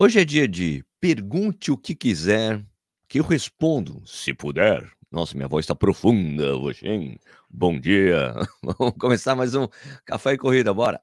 [0.00, 2.64] Hoje é dia de pergunte o que quiser,
[3.08, 4.88] que eu respondo, se puder.
[5.10, 7.18] Nossa, minha voz está profunda hoje, hein?
[7.50, 8.32] Bom dia.
[8.62, 9.66] Vamos começar mais um
[10.04, 11.00] Café e Corrida, bora.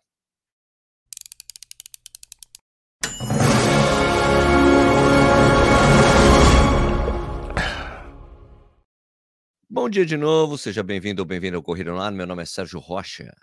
[9.69, 12.13] Bom dia de novo, seja bem-vindo ou bem-vindo ao Corrida Ar.
[12.13, 13.35] Meu nome é Sérgio Rocha.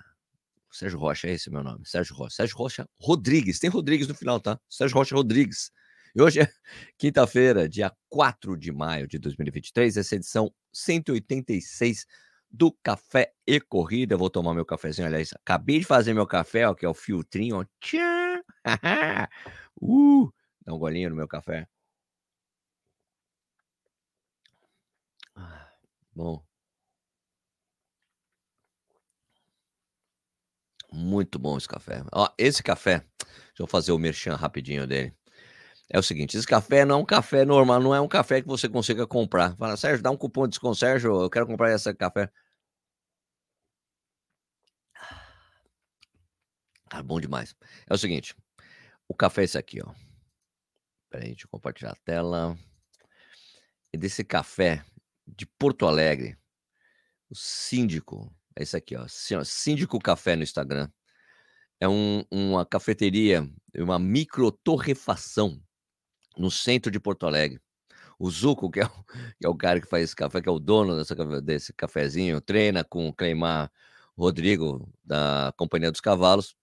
[0.72, 1.86] Sérgio Rocha, é esse meu nome.
[1.86, 2.36] Sérgio Rocha.
[2.36, 3.58] Sérgio Rocha Rodrigues.
[3.58, 4.58] Tem Rodrigues no final, tá?
[4.68, 5.70] Sérgio Rocha Rodrigues.
[6.14, 6.48] E hoje é
[6.98, 12.06] quinta-feira, dia 4 de maio de 2023, essa edição 186
[12.50, 14.14] do Café e Corrida.
[14.14, 16.94] Eu vou tomar meu cafezinho, aliás, acabei de fazer meu café, ó, que é o
[16.94, 17.64] filtrinho, ó.
[19.80, 20.32] Uh,
[20.64, 21.66] dá um golinho no meu café.
[25.34, 25.68] Ah,
[26.14, 26.42] bom.
[30.92, 32.04] Muito bom esse café.
[32.12, 35.14] Ó, esse café, deixa eu fazer o merchan rapidinho dele.
[35.88, 38.48] É o seguinte, esse café não é um café normal, não é um café que
[38.48, 39.56] você consiga comprar.
[39.56, 42.30] Fala, Sérgio, dá um cupom de desconto, Sérgio, eu quero comprar esse café.
[46.90, 47.54] Ah, bom demais.
[47.88, 48.34] É o seguinte,
[49.08, 49.92] o café é esse aqui, ó.
[51.08, 52.56] Peraí, deixa eu compartilhar a tela.
[53.92, 54.84] E desse café
[55.26, 56.36] de Porto Alegre,
[57.30, 59.06] o síndico é esse aqui, ó.
[59.44, 60.88] Síndico Café no Instagram.
[61.80, 65.60] É um, uma cafeteria, uma micro torrefação
[66.36, 67.60] no centro de Porto Alegre.
[68.18, 69.04] O Zuco, que é o,
[69.40, 72.40] que é o cara que faz esse café, que é o dono dessa, desse cafezinho,
[72.40, 73.70] treina com o Cleimar
[74.16, 76.54] Rodrigo, da Companhia dos Cavalos.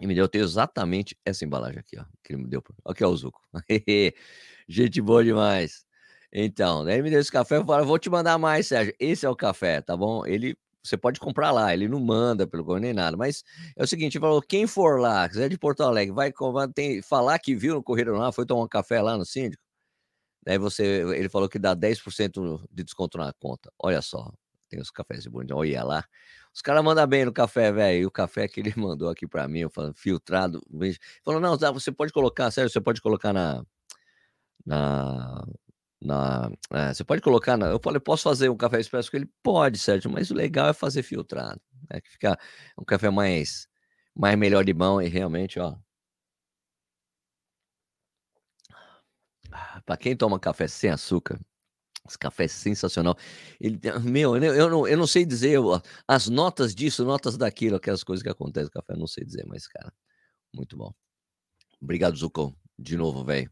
[0.00, 2.04] E me deu exatamente essa embalagem aqui, ó.
[2.22, 2.62] Que ele me deu.
[2.84, 3.40] Aqui é o Zuco.
[4.68, 5.84] Gente boa demais.
[6.32, 8.94] Então, daí me deu esse café, eu falei, vou te mandar mais, Sérgio.
[9.00, 10.26] Esse é o café, tá bom?
[10.26, 13.16] Ele você pode comprar lá, ele não manda pelo correio nem nada.
[13.16, 13.42] Mas
[13.76, 16.32] é o seguinte, falou: quem for lá, quiser de Porto Alegre, vai
[16.74, 19.62] tem, falar que viu no Correio lá, foi tomar um café lá no síndico.
[20.44, 23.70] Daí você, ele falou que dá 10% de desconto na conta.
[23.78, 24.32] Olha só,
[24.68, 26.04] tem os cafés de bom olha lá.
[26.54, 28.02] Os caras mandam bem no café, velho.
[28.02, 30.62] E o café que ele mandou aqui para mim, eu falando, filtrado.
[31.24, 33.62] Falou, não, você pode colocar, sério, você pode colocar na,
[34.64, 35.46] na
[36.00, 37.56] na, é, você pode colocar.
[37.56, 39.30] Na, eu falei, posso fazer um café expresso com ele?
[39.42, 41.60] Pode, Sérgio, mas o legal é fazer filtrado.
[41.90, 42.38] Né, que fica
[42.78, 43.68] um café mais,
[44.14, 45.76] mais melhor de mão e realmente, ó.
[49.84, 51.40] Para quem toma café sem açúcar,
[52.06, 53.16] esse café é sensacional.
[53.60, 55.58] Ele, meu, eu não, eu não sei dizer
[56.06, 59.44] as notas disso, notas daquilo, aquelas coisas que acontecem no café, eu não sei dizer,
[59.46, 59.92] mas, cara,
[60.54, 60.92] muito bom.
[61.80, 63.50] Obrigado, Zucco, de novo, velho.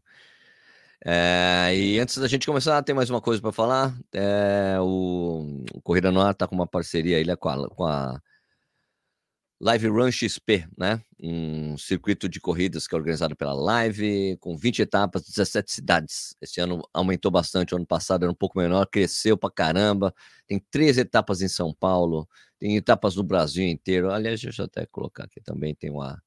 [1.05, 3.97] É, e antes da gente começar, tem mais uma coisa para falar.
[4.13, 8.21] É, o, Corrida no Ar está com uma parceria aí com a, com a
[9.59, 11.01] Live Run XP, né?
[11.19, 16.35] Um circuito de corridas que é organizado pela Live, com 20 etapas, 17 cidades.
[16.41, 20.13] Esse ano aumentou bastante, o ano passado era um pouco menor, cresceu pra caramba.
[20.45, 22.27] Tem três etapas em São Paulo,
[22.59, 24.11] tem etapas no Brasil inteiro.
[24.11, 26.21] Aliás, deixa eu até colocar aqui também, tem uma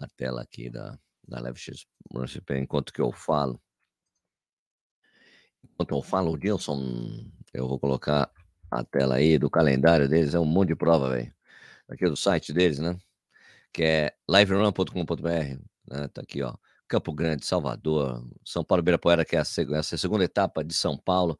[0.00, 3.60] a tela aqui da, da Live XP, enquanto que eu falo.
[5.74, 8.30] Enquanto eu falo, Dilson, eu vou colocar
[8.70, 11.32] a tela aí do calendário deles, é um monte de prova, velho.
[11.88, 12.98] Aqui do site deles, né?
[13.72, 15.58] Que é liverun.com.br,
[15.90, 16.08] né?
[16.12, 16.54] Tá aqui, ó.
[16.88, 20.74] Campo Grande, Salvador, São Paulo, Ibirapuera, que é a, essa é a segunda etapa de
[20.74, 21.38] São Paulo.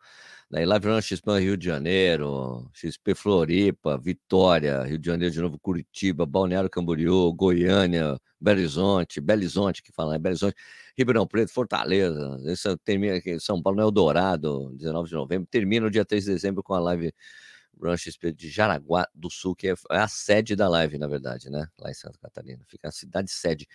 [0.52, 5.58] Daí Live Run XP Rio de Janeiro, XP Floripa, Vitória, Rio de Janeiro de novo,
[5.58, 10.54] Curitiba, Balneário Camboriú, Goiânia, Belo Horizonte, Belo Horizonte, que fala, é Belo Horizonte,
[10.94, 16.04] Ribeirão Preto, Fortaleza, esse termina aqui, São Paulo, Eldorado, 19 de novembro, termina o dia
[16.04, 17.14] 3 de dezembro com a Live
[17.80, 21.48] Run XP de Jaraguá do Sul, que é, é a sede da live, na verdade,
[21.48, 21.66] né?
[21.78, 23.66] Lá em Santa Catarina, fica a cidade sede.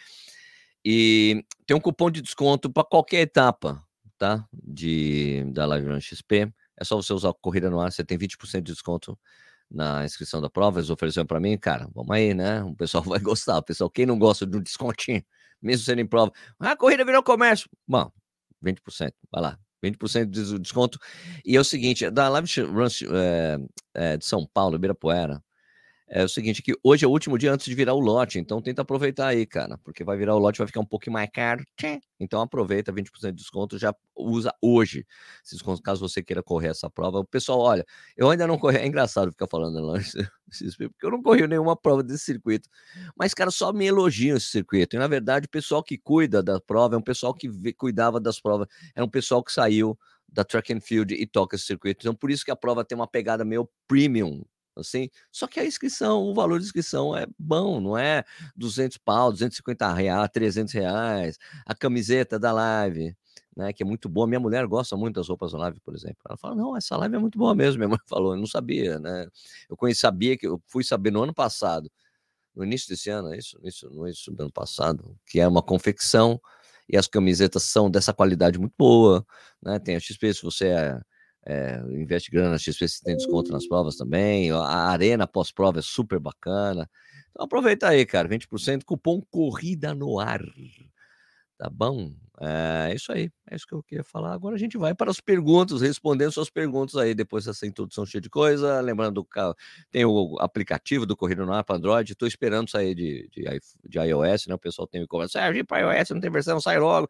[0.85, 3.83] E tem um cupom de desconto para qualquer etapa,
[4.15, 4.47] tá?
[4.53, 8.61] De, da Live Run XP é só você usar Corrida no Ar, você tem 20%
[8.61, 9.17] de desconto
[9.69, 10.79] na inscrição da prova.
[10.79, 12.63] Eles ofereceram para mim, cara, vamos aí, né?
[12.63, 13.57] O pessoal vai gostar.
[13.57, 15.23] O pessoal, quem não gosta de um descontinho,
[15.61, 17.69] mesmo sendo em prova, ah, a corrida virou comércio.
[17.87, 18.11] Bom,
[18.63, 19.59] 20%, vai lá.
[19.83, 20.99] 20% de desconto.
[21.45, 23.57] E é o seguinte, da Live Run é,
[23.93, 25.43] é, de São Paulo, Ibirapuera,
[26.09, 28.61] é o seguinte, que hoje é o último dia antes de virar o lote, então
[28.61, 31.63] tenta aproveitar aí, cara, porque vai virar o lote, vai ficar um pouquinho mais caro.
[32.19, 35.05] Então aproveita, 20% de desconto, já usa hoje,
[35.43, 37.19] se caso você queira correr essa prova.
[37.19, 39.99] O pessoal, olha, eu ainda não corri, é engraçado ficar falando né,
[40.89, 42.69] porque eu não corri nenhuma prova desse circuito,
[43.17, 44.95] mas, cara, só me elogiam esse circuito.
[44.95, 48.39] E na verdade, o pessoal que cuida da prova é um pessoal que cuidava das
[48.39, 51.99] provas, é um pessoal que saiu da track and field e toca esse circuito.
[52.01, 54.43] Então, por isso que a prova tem uma pegada meio premium,
[54.79, 55.09] assim.
[55.31, 58.23] Só que a inscrição, o valor de inscrição é bom, não é
[58.55, 61.37] 200 pau, 250 reais, 300 reais.
[61.65, 63.15] A camiseta da live,
[63.55, 64.27] né, que é muito boa.
[64.27, 66.17] Minha mulher gosta muito das roupas da live, por exemplo.
[66.27, 67.79] Ela fala: "Não, essa live é muito boa mesmo".
[67.79, 69.27] Minha mãe falou, eu não sabia, né?
[69.69, 71.89] Eu conheci, sabia que eu fui saber no ano passado,
[72.55, 75.61] no início desse ano, é isso, início, no início do ano passado, que é uma
[75.63, 76.41] confecção
[76.89, 79.25] e as camisetas são dessa qualidade muito boa,
[79.63, 79.79] né?
[79.79, 80.99] Tem a XP, se você é
[81.49, 84.51] é, investe grana na XP, você tem desconto nas provas também.
[84.51, 86.89] A arena pós-prova é super bacana.
[87.31, 88.27] Então aproveita aí, cara.
[88.27, 90.41] 20%, cupom Corrida no Ar.
[91.57, 92.13] Tá bom?
[92.41, 93.31] É isso aí.
[93.49, 94.33] É isso que eu queria falar.
[94.33, 98.21] Agora a gente vai para as perguntas, respondendo suas perguntas aí depois dessa introdução cheia
[98.21, 98.81] de coisa.
[98.81, 99.39] Lembrando que
[99.89, 102.11] tem o aplicativo do Corrida no Ar para Android.
[102.11, 103.45] Estou esperando sair de, de,
[103.87, 104.53] de, iOS, né?
[104.53, 105.45] O pessoal tem me conversado.
[105.45, 107.07] Sérgio, para iOS não tem versão, sai logo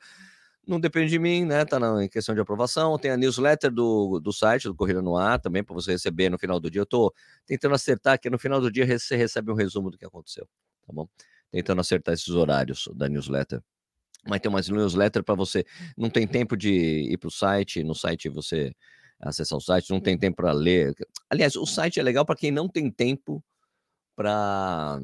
[0.67, 1.63] não depende de mim, né?
[1.63, 2.97] Tá na, em questão de aprovação.
[2.97, 6.37] Tem a newsletter do, do site do Corrida no Ar também para você receber no
[6.37, 6.81] final do dia.
[6.81, 7.13] Eu tô
[7.45, 10.47] tentando acertar que no final do dia você recebe um resumo do que aconteceu,
[10.85, 11.07] tá bom?
[11.49, 13.61] Tentando acertar esses horários da newsletter.
[14.27, 15.65] Mas tem umas newsletter para você.
[15.97, 18.75] Não tem tempo de ir para o site, no site você
[19.19, 20.93] acessar o site, não tem tempo para ler.
[21.29, 23.43] Aliás, o site é legal para quem não tem tempo
[24.15, 24.99] para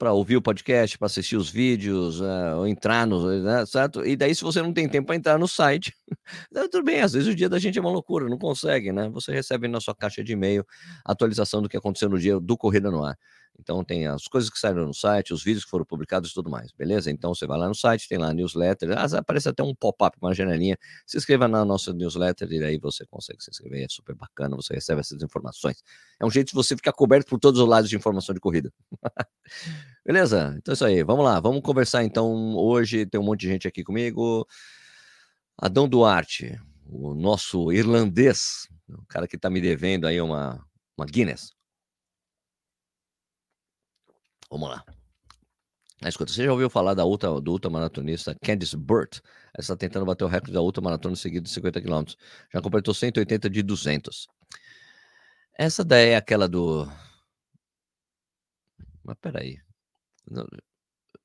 [0.00, 3.42] para ouvir o podcast, para assistir os vídeos, uh, ou entrar no.
[3.42, 4.02] Né, certo?
[4.02, 5.94] E daí, se você não tem tempo para entrar no site,
[6.70, 9.10] tudo bem, às vezes o dia da gente é uma loucura, não consegue, né?
[9.10, 10.64] Você recebe na sua caixa de e-mail
[11.04, 13.14] atualização do que aconteceu no dia do Corrida no Ar.
[13.60, 16.50] Então tem as coisas que saíram no site, os vídeos que foram publicados e tudo
[16.50, 17.10] mais, beleza?
[17.10, 20.34] Então você vai lá no site, tem lá a newsletter, aparece até um pop-up, uma
[20.34, 24.56] janelinha, se inscreva na nossa newsletter e aí você consegue se inscrever, é super bacana,
[24.56, 25.82] você recebe essas informações.
[26.18, 28.72] É um jeito de você ficar coberto por todos os lados de informação de corrida.
[30.04, 30.54] beleza?
[30.58, 33.68] Então é isso aí, vamos lá, vamos conversar então hoje, tem um monte de gente
[33.68, 34.46] aqui comigo.
[35.58, 40.64] Adão Duarte, o nosso irlandês, o cara que está me devendo aí uma,
[40.96, 41.59] uma Guinness.
[44.50, 44.84] Vamos lá.
[46.02, 49.20] Na escuta, você já ouviu falar da ultra, do ultramaratonista Candice Burt?
[49.54, 52.04] Ela está tentando bater o recorde da ultramaratona seguida de 50 km.
[52.52, 54.26] Já completou 180 de 200.
[55.58, 56.86] Essa daí é aquela do...
[59.04, 59.58] Mas peraí.
[60.30, 60.46] Não,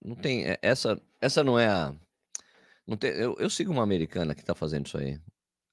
[0.04, 0.46] não tem...
[0.46, 1.96] É, essa, essa não é a...
[2.86, 5.20] Não tem, eu, eu sigo uma americana que está fazendo isso aí.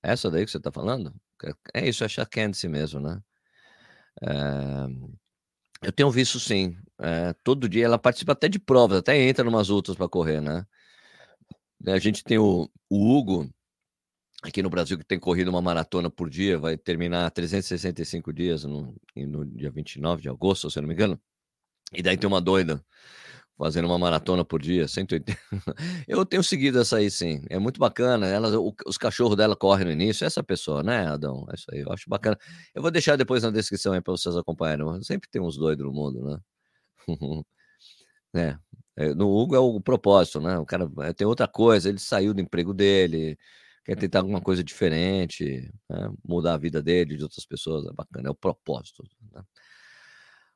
[0.03, 1.13] Essa daí que você está falando?
[1.75, 3.21] É isso, é a Candice mesmo, né?
[4.23, 5.22] É...
[5.83, 6.77] Eu tenho visto sim.
[6.99, 10.65] É, todo dia ela participa até de provas, até entra numas outras para correr, né?
[11.87, 13.53] A gente tem o, o, Hugo,
[14.43, 18.95] aqui no Brasil, que tem corrido uma maratona por dia, vai terminar 365 dias no,
[19.17, 21.21] no dia 29 de agosto, se eu não me engano.
[21.93, 22.85] E daí tem uma doida
[23.63, 25.39] fazendo uma maratona por dia, 180.
[26.09, 27.45] Eu tenho seguido essa aí, sim.
[27.49, 28.27] É muito bacana.
[28.27, 30.25] Ela, o, os cachorros dela correm no início.
[30.25, 31.47] Essa pessoa, né, Adão?
[31.49, 31.79] É isso aí.
[31.79, 32.37] Eu acho bacana.
[32.75, 34.85] Eu vou deixar depois na descrição aí para vocês acompanharem.
[35.05, 36.41] Sempre tem uns doidos no mundo, né?
[38.35, 38.59] é.
[38.97, 39.15] é.
[39.15, 40.59] No Hugo é o propósito, né?
[40.59, 41.89] O cara é, tem outra coisa.
[41.89, 43.39] Ele saiu do emprego dele,
[43.85, 46.11] quer tentar alguma coisa diferente, né?
[46.25, 47.87] mudar a vida dele, de outras pessoas.
[47.87, 48.27] É bacana.
[48.27, 49.05] É o propósito.
[49.33, 49.41] Né?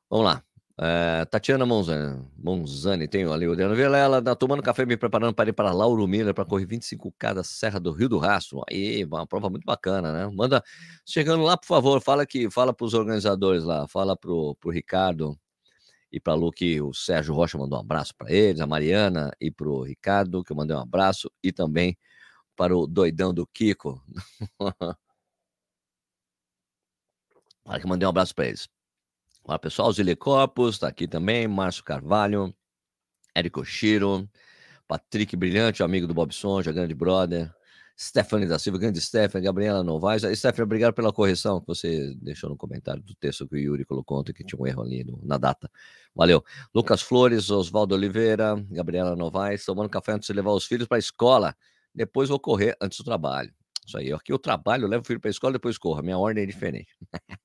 [0.09, 0.43] Vamos lá.
[0.79, 5.49] É, Tatiana Monzani, Monzani, tenho ali o Adriano Vilela, tá tomando café, me preparando para
[5.49, 8.61] ir para Lauro Miller para correr 25K da Serra do Rio do Rastro.
[8.69, 10.31] Aí, uma prova muito bacana, né?
[10.35, 10.63] Manda,
[11.03, 15.35] chegando lá, por favor, fala que fala para os organizadores lá, fala pro, pro Ricardo
[16.11, 19.51] e para Lu que o Sérgio Rocha mandou um abraço para eles, a Mariana e
[19.51, 21.97] para o Ricardo, que eu mandei um abraço, e também
[22.55, 24.01] para o doidão do Kiko.
[27.65, 28.76] Fala que eu mandei um abraço para eles.
[29.47, 29.89] Olá, pessoal.
[29.93, 31.47] Zile Corpus está aqui também.
[31.47, 32.53] Márcio Carvalho,
[33.33, 34.29] Érico Chiro,
[34.85, 37.49] Patrick Brilhante, amigo do Bob Sonja, grande brother.
[37.97, 40.23] Stephanie da Silva, grande Stephanie, Gabriela Novaes.
[40.37, 44.19] Stephanie, obrigado pela correção que você deixou no comentário do texto que o Yuri colocou
[44.19, 45.71] ontem, que tinha um erro ali no, na data.
[46.13, 46.43] Valeu.
[46.75, 50.99] Lucas Flores, Oswaldo Oliveira, Gabriela Novaes, tomando café antes de levar os filhos para a
[50.99, 51.55] escola.
[51.95, 53.53] Depois vou correr antes do trabalho.
[53.87, 54.11] Isso aí.
[54.11, 56.03] Aqui eu trabalho, levo o filho para a escola, depois corro.
[56.03, 56.93] Minha ordem é diferente.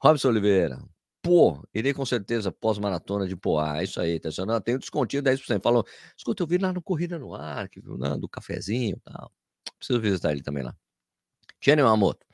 [0.00, 0.78] Robson Oliveira,
[1.24, 3.80] Pô, irei com certeza pós-maratona de Poá.
[3.80, 5.62] É isso aí, tá Não, tem um descontinho 10%.
[5.62, 5.82] Falou,
[6.14, 9.32] escuta, eu vi lá no Corrida no Ar, que viu, né, do cafezinho e tal.
[9.78, 10.76] Preciso visitar ele também lá.
[11.58, 12.26] Tiene Mamoto.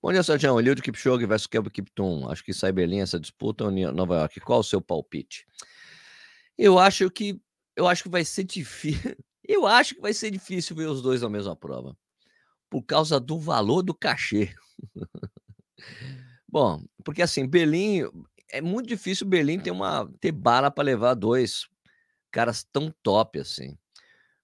[0.00, 0.58] Bom dia, Sérgio.
[0.58, 2.26] Eliud Kipchoge versus Kelvin Kiptum.
[2.30, 4.40] Acho que sai Berlim essa disputa em Nova York.
[4.40, 5.46] Qual o seu palpite?
[6.56, 7.38] Eu acho que
[7.76, 9.14] eu acho que vai ser difícil.
[9.46, 11.96] Eu acho que vai ser difícil ver os dois na mesma prova.
[12.68, 14.54] Por causa do valor do cachê.
[16.46, 18.02] Bom, porque assim, Berlim,
[18.50, 21.66] é muito difícil o Berlim ter uma ter bala para levar dois
[22.32, 23.76] caras tão top assim,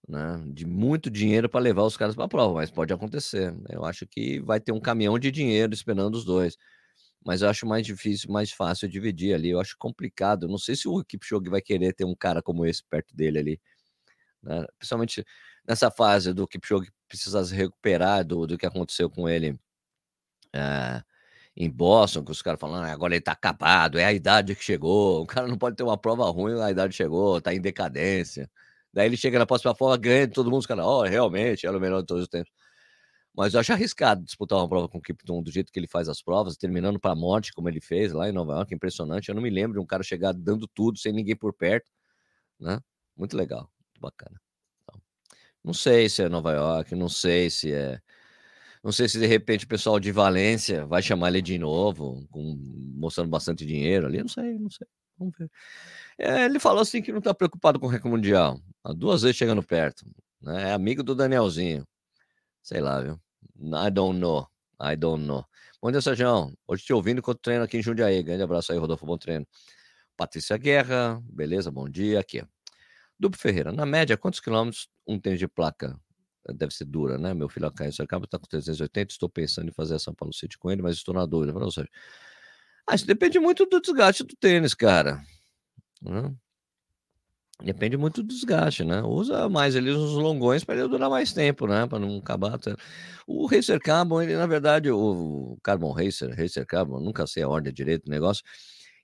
[0.08, 0.42] né?
[0.54, 3.54] De muito dinheiro para levar os caras para a prova, mas pode acontecer.
[3.70, 6.56] Eu acho que vai ter um caminhão de dinheiro esperando os dois.
[7.26, 9.50] mas eu acho mais difícil, mais fácil dividir ali.
[9.50, 10.48] Eu acho complicado.
[10.48, 13.60] Não sei se o Kipchoge vai querer ter um cara como esse perto dele ali,
[14.42, 14.66] né?
[14.78, 15.24] Principalmente
[15.68, 19.58] nessa fase do Kipchoge precisar se recuperar do, do que aconteceu com ele
[20.54, 21.02] é,
[21.56, 24.64] em Boston, que os caras falam, ah, agora ele tá acabado, é a idade que
[24.64, 28.50] chegou, o cara não pode ter uma prova ruim, a idade chegou, tá em decadência.
[28.92, 31.76] Daí ele chega na próxima prova, ganha todo mundo, os caras, ó, oh, realmente, era
[31.76, 32.52] o melhor de todos os tempos.
[33.36, 36.08] Mas eu acho arriscado disputar uma prova com o Kipton do jeito que ele faz
[36.08, 39.28] as provas, terminando para a morte, como ele fez lá em Nova York, impressionante.
[39.28, 41.90] Eu não me lembro de um cara chegar dando tudo, sem ninguém por perto,
[42.60, 42.80] né?
[43.16, 44.40] Muito legal, muito bacana.
[44.82, 45.00] Então,
[45.64, 48.00] não sei se é Nova York, não sei se é.
[48.84, 52.54] Não sei se de repente o pessoal de Valência vai chamar ele de novo, com,
[52.94, 54.86] mostrando bastante dinheiro ali, não sei, não sei.
[55.16, 55.50] Vamos ver.
[56.18, 58.60] É, ele falou assim que não está preocupado com o recorde mundial.
[58.84, 60.04] Há duas vezes chegando perto.
[60.38, 60.70] Né?
[60.70, 61.86] É amigo do Danielzinho.
[62.62, 63.18] Sei lá, viu?
[63.58, 64.46] I don't know.
[64.78, 65.46] I don't know.
[65.80, 66.52] Bom dia, Sérgio.
[66.68, 68.22] Hoje te ouvindo enquanto treino aqui em Jundiaí.
[68.22, 69.06] Grande abraço aí, Rodolfo.
[69.06, 69.46] Bom treino.
[70.14, 71.70] Patrícia Guerra, beleza?
[71.70, 72.20] Bom dia.
[72.20, 72.44] Aqui.
[73.18, 73.72] Duplo Ferreira.
[73.72, 75.98] Na média, quantos quilômetros um tênis de placa?
[76.54, 77.32] Deve ser dura, né?
[77.32, 79.12] Meu filho Caio Sorocaba está com 380.
[79.12, 81.52] Estou pensando em fazer a São Paulo City com ele, mas estou na dúvida.
[81.52, 81.86] Para você.
[82.86, 85.22] Ah, isso depende muito do desgaste do tênis, cara.
[86.04, 86.36] Hum?
[87.62, 89.00] Depende muito do desgaste, né?
[89.02, 91.86] Usa mais ali os longões para ele durar mais tempo, né?
[91.86, 92.58] Para não acabar.
[93.26, 97.72] O Racer Carbon, ele na verdade, o Carbon Racer, Racer Carbon, nunca sei a ordem
[97.72, 98.44] direito do negócio.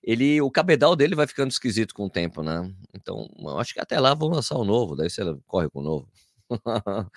[0.03, 2.71] Ele, o cabedal dele vai ficando esquisito com o tempo, né?
[2.93, 6.07] Então, acho que até lá vão lançar o novo, daí você corre com o novo.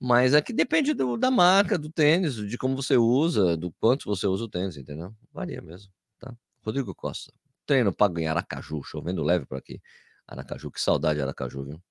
[0.00, 4.04] Mas é que depende do, da marca, do tênis, de como você usa, do quanto
[4.04, 5.14] você usa o tênis, entendeu?
[5.32, 6.34] Varia mesmo, tá?
[6.60, 7.32] Rodrigo Costa.
[7.64, 9.80] Treino pago em Aracaju, chovendo leve por aqui.
[10.26, 11.82] Aracaju, que saudade de Aracaju, viu?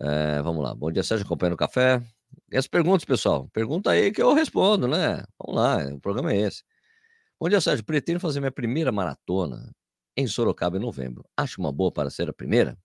[0.00, 0.74] É, vamos lá.
[0.74, 2.02] Bom dia, Sérgio, acompanhando o café.
[2.50, 3.48] E as perguntas, pessoal?
[3.52, 5.22] Pergunta aí que eu respondo, né?
[5.38, 6.64] Vamos lá, o programa é esse.
[7.40, 7.84] Bom dia, Sérgio.
[7.84, 9.72] Pretendo fazer minha primeira maratona
[10.16, 11.24] em Sorocaba em novembro.
[11.36, 12.76] Acho uma boa para ser a primeira?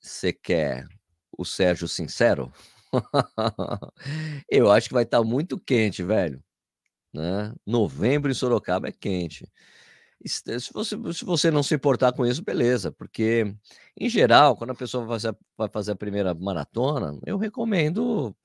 [0.00, 0.86] Você quer
[1.38, 2.52] o Sérgio sincero?
[4.50, 6.42] eu acho que vai estar muito quente, velho.
[7.14, 7.54] Né?
[7.66, 9.50] Novembro em Sorocaba é quente.
[10.26, 13.54] Se você, se você não se importar com isso, beleza, porque,
[13.96, 18.36] em geral, quando a pessoa vai fazer, vai fazer a primeira maratona, eu recomendo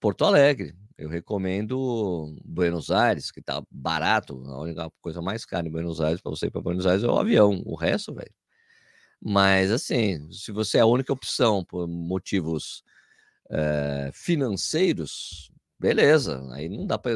[0.00, 5.70] Porto Alegre, eu recomendo Buenos Aires, que tá barato, a única coisa mais cara em
[5.72, 8.32] Buenos Aires para você ir para Buenos Aires é o avião, o resto, velho.
[9.22, 12.82] Mas, assim, se você é a única opção por motivos
[13.50, 17.12] é, financeiros, beleza, aí não dá para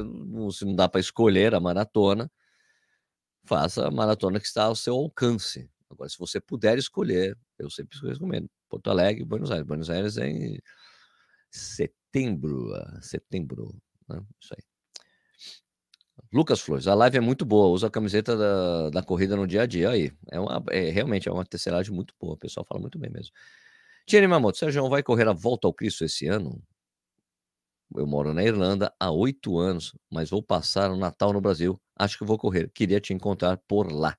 [0.52, 2.30] se não dá para escolher a maratona
[3.44, 5.70] faça a maratona que está ao seu alcance.
[5.90, 9.66] Agora, se você puder escolher, eu sempre recomendo Porto Alegre, Buenos Aires.
[9.66, 10.60] Buenos Aires é em
[11.50, 13.76] setembro, ah, setembro,
[14.08, 14.20] né?
[14.40, 14.73] Isso aí.
[16.34, 19.62] Lucas Flores, a live é muito boa, usa a camiseta da, da corrida no dia
[19.62, 20.10] a dia aí.
[20.32, 23.32] É, uma, é realmente é uma tecelagem muito boa, o pessoal fala muito bem mesmo.
[24.04, 26.60] Tiene Mamoto, Sérgio vai correr a volta ao Cristo esse ano?
[27.96, 31.80] Eu moro na Irlanda há oito anos, mas vou passar o Natal no Brasil.
[31.96, 32.68] Acho que vou correr.
[32.74, 34.16] Queria te encontrar por lá.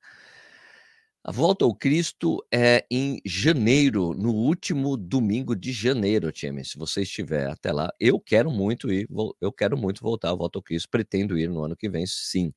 [1.27, 6.63] A volta ao Cristo é em janeiro, no último domingo de janeiro, time.
[6.63, 9.07] Se você estiver até lá, eu quero muito ir,
[9.41, 10.87] eu quero muito voltar à volta ao Cristo.
[10.87, 12.53] Pretendo ir no ano que vem, sim.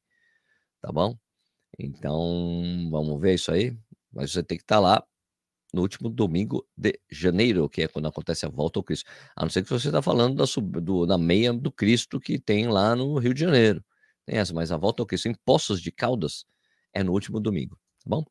[0.83, 1.17] Tá bom?
[1.79, 3.77] Então, vamos ver isso aí.
[4.13, 5.03] Mas você tem que estar lá
[5.75, 9.11] no último domingo de janeiro, que é quando acontece a volta ao Cristo.
[9.37, 12.39] A não ser que você está falando da, sub, do, da meia do Cristo que
[12.39, 13.85] tem lá no Rio de Janeiro.
[14.27, 16.45] Tem essa, mas a volta ao Cristo em Poços de Caldas
[16.95, 18.25] é no último domingo, tá bom?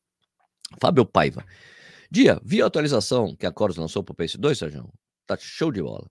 [0.81, 1.45] Fábio Paiva.
[2.11, 4.91] Dia, vi a atualização que a Coros lançou para o PS2, Sérgio?
[5.25, 6.09] Tá show de bola.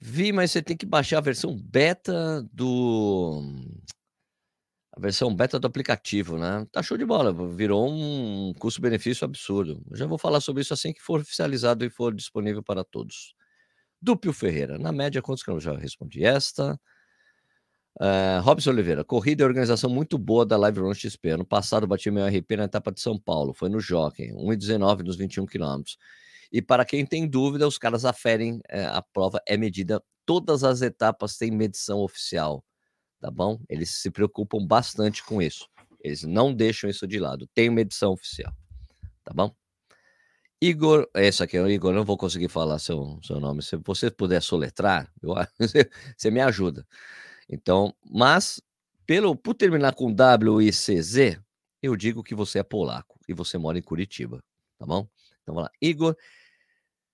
[0.00, 3.40] Vi, mas você tem que baixar a versão beta do
[4.96, 6.66] a versão beta do aplicativo, né?
[6.70, 9.82] Tá show de bola, virou um custo-benefício absurdo.
[9.92, 13.34] Já vou falar sobre isso assim que for oficializado e for disponível para todos.
[14.00, 16.78] Dúpio Ferreira, na média, quantos que eu já respondi esta?
[17.96, 21.30] Uh, Robson Oliveira, corrida e organização muito boa da Live Run XP.
[21.30, 25.16] Ano passado bati meu RP na etapa de São Paulo, foi no Jockey, 1,19 nos
[25.16, 25.96] 21 quilômetros.
[26.52, 30.82] E para quem tem dúvida, os caras aferem, é, a prova é medida, todas as
[30.82, 32.64] etapas têm medição oficial
[33.24, 33.58] tá bom?
[33.70, 35.66] Eles se preocupam bastante com isso.
[36.02, 37.48] Eles não deixam isso de lado.
[37.54, 38.52] Tem uma edição oficial,
[39.24, 39.50] tá bom?
[40.60, 43.62] Igor, esse aqui é o Igor, não vou conseguir falar seu, seu nome.
[43.62, 45.34] Se você puder soletrar, eu,
[46.14, 46.86] você me ajuda.
[47.48, 48.60] Então, mas,
[49.06, 51.40] pelo, por terminar com W e CZ,
[51.82, 54.42] eu digo que você é polaco e você mora em Curitiba,
[54.78, 55.08] tá bom?
[55.42, 55.70] Então, vamos lá.
[55.80, 56.16] Igor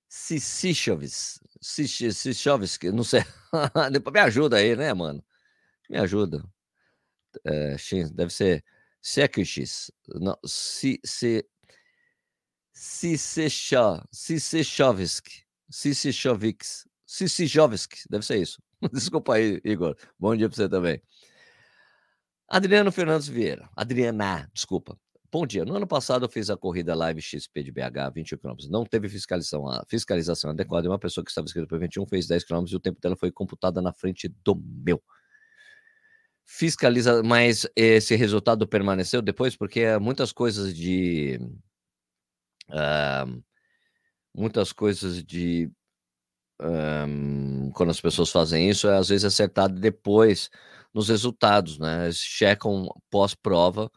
[0.08, 3.22] Sisichovs, Sisichovs, não sei.
[3.92, 5.24] Depois me ajuda aí, né, mano?
[5.88, 6.42] Me ajuda.
[7.44, 7.76] é,
[8.12, 8.64] deve ser
[9.00, 9.90] Sekix.
[10.08, 11.48] Não, Sisechovski.
[15.70, 16.88] Sisechovix.
[17.06, 18.02] Sisichovski.
[18.10, 18.60] Deve ser isso.
[18.92, 19.96] Desculpa aí, Igor.
[20.18, 21.02] Bom dia para você também.
[22.48, 23.68] Adriano Fernandes Vieira.
[23.76, 24.98] Adriana, desculpa.
[25.30, 25.64] Bom dia.
[25.64, 28.56] No ano passado eu fiz a corrida Live XP de BH, 21 km.
[28.68, 30.88] Não teve fiscalização, fiscalização adequada.
[30.88, 33.30] Uma pessoa que estava inscrita para 21 fez 10 km e o tempo dela foi
[33.30, 35.00] computada na frente do meu.
[36.44, 41.38] Fiscaliza, mas esse resultado permaneceu depois porque muitas coisas de
[42.70, 43.42] uh,
[44.34, 45.70] muitas coisas de
[46.60, 50.50] um, quando as pessoas fazem isso, é às vezes acertado depois
[50.92, 52.04] nos resultados, né?
[52.04, 53.90] Eles checam pós-prova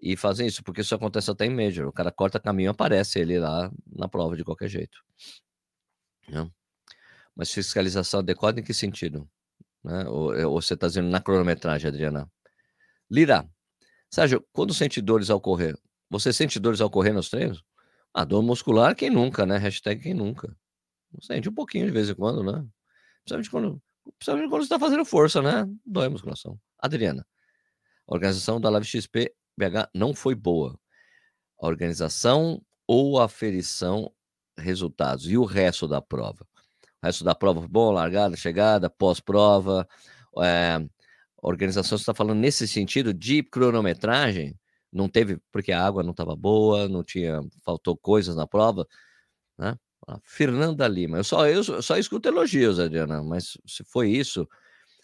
[0.00, 1.88] e fazem isso, porque isso acontece até em Major.
[1.88, 4.98] O cara corta caminho, aparece ele lá na prova de qualquer jeito.
[6.28, 6.48] Né?
[7.34, 9.28] Mas fiscalização adequada em que sentido?
[9.82, 10.06] Né?
[10.08, 12.30] Ou, é, ou você está dizendo na cronometragem, Adriana?
[13.10, 13.48] Lira,
[14.10, 15.76] Sérgio, quando sente dores ao correr,
[16.10, 17.64] você sente dores ao correr nos treinos?
[18.14, 19.58] A dor muscular, quem nunca, né?
[19.58, 20.56] Hashtag quem nunca.
[21.20, 22.66] Sente um pouquinho de vez em quando, né?
[23.24, 23.82] Principalmente quando,
[24.18, 25.66] principalmente quando você está fazendo força, né?
[25.84, 26.58] Dói a musculação.
[26.78, 27.26] Adriana,
[28.06, 30.78] a organização da Live XP BH não foi boa.
[31.60, 34.12] A organização ou aferição,
[34.56, 35.28] resultados.
[35.28, 36.46] E o resto da prova?
[37.02, 39.88] O resto da prova foi bom, largada, chegada, pós-prova.
[40.38, 44.58] É, a organização está falando nesse sentido de cronometragem,
[44.92, 48.86] não teve, porque a água não estava boa, não tinha, faltou coisas na prova,
[49.58, 49.76] né?
[50.22, 54.48] Fernanda Lima, eu só, eu só escuto elogios, Adriana, mas se foi isso,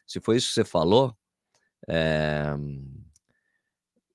[0.06, 1.16] se foi isso que você falou,
[1.88, 2.54] é,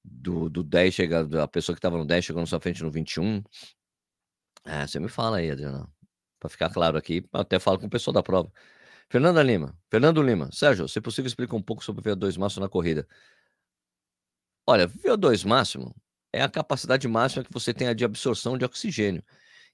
[0.03, 2.91] do, do 10 chega, a pessoa que estava no 10 chegou na sua frente no
[2.91, 3.43] 21,
[4.65, 5.89] é, você me fala aí, Adriana,
[6.39, 8.51] para ficar claro aqui, até falo com o pessoal da prova.
[9.09, 12.69] Fernanda Lima, Fernando Lima, Sérgio, se possível, explica um pouco sobre o VO2 máximo na
[12.69, 13.07] corrida.
[14.65, 15.95] Olha, VO2 máximo
[16.33, 19.23] é a capacidade máxima que você tem de absorção de oxigênio.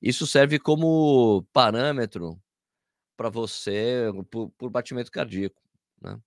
[0.04, 2.38] Isso serve como parâmetro
[3.18, 5.62] para você por, por, batimento cardíaco,
[6.02, 6.20] né?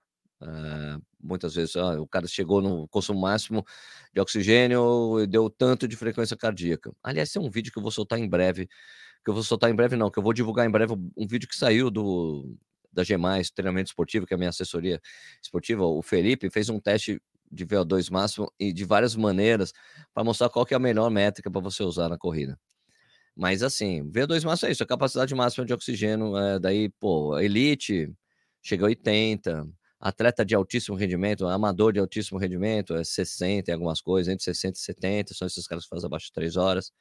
[0.43, 3.65] É, muitas vezes o cara chegou no consumo máximo
[4.15, 6.91] de oxigênio e deu tanto de frequência cardíaca.
[7.03, 8.67] Aliás, tem um vídeo que eu vou soltar em breve,
[9.25, 11.49] que eu vou soltar em breve não, que eu vou divulgar em breve um vídeo
[11.49, 12.57] que saiu do
[12.93, 15.01] da Gemais, treinamento esportivo, que é a minha assessoria
[15.43, 17.21] esportiva, o Felipe fez um teste
[17.53, 19.73] de VO2 máximo e de várias maneiras
[20.15, 22.59] para mostrar qual que é a melhor métrica para você usar na corrida.
[23.37, 28.11] Mas assim, VO2 máximo é isso, a capacidade máxima de oxigênio, é, daí, pô, elite
[28.63, 29.69] chega a 80,
[30.01, 34.79] atleta de altíssimo rendimento, amador de altíssimo rendimento, é 60 e algumas coisas, entre 60
[34.79, 36.93] e 70, são esses caras que fazem abaixo de 3 horas.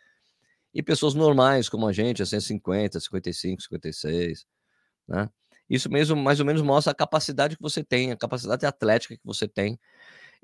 [0.73, 4.45] E pessoas normais, como a gente, é 150, 55, 56,
[5.07, 5.29] né?
[5.69, 9.25] Isso mesmo, mais ou menos, mostra a capacidade que você tem, a capacidade atlética que
[9.25, 9.79] você tem.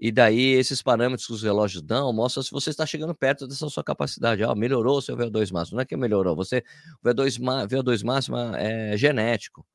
[0.01, 3.69] E daí, esses parâmetros que os relógios dão, mostram se você está chegando perto dessa
[3.69, 4.43] sua capacidade.
[4.43, 5.75] Ah, melhorou o seu VO2 máximo.
[5.77, 6.63] Não é que melhorou, você,
[7.03, 7.37] o VO2,
[7.69, 9.65] VO2 máximo é genético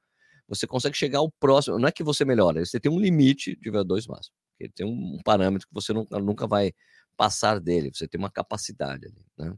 [0.49, 1.79] você consegue chegar ao próximo.
[1.79, 4.35] Não é que você melhora, você tem um limite de VO2 máximo.
[4.75, 6.73] Tem um parâmetro que você nunca, nunca vai
[7.17, 9.55] passar dele, você tem uma capacidade ali, né?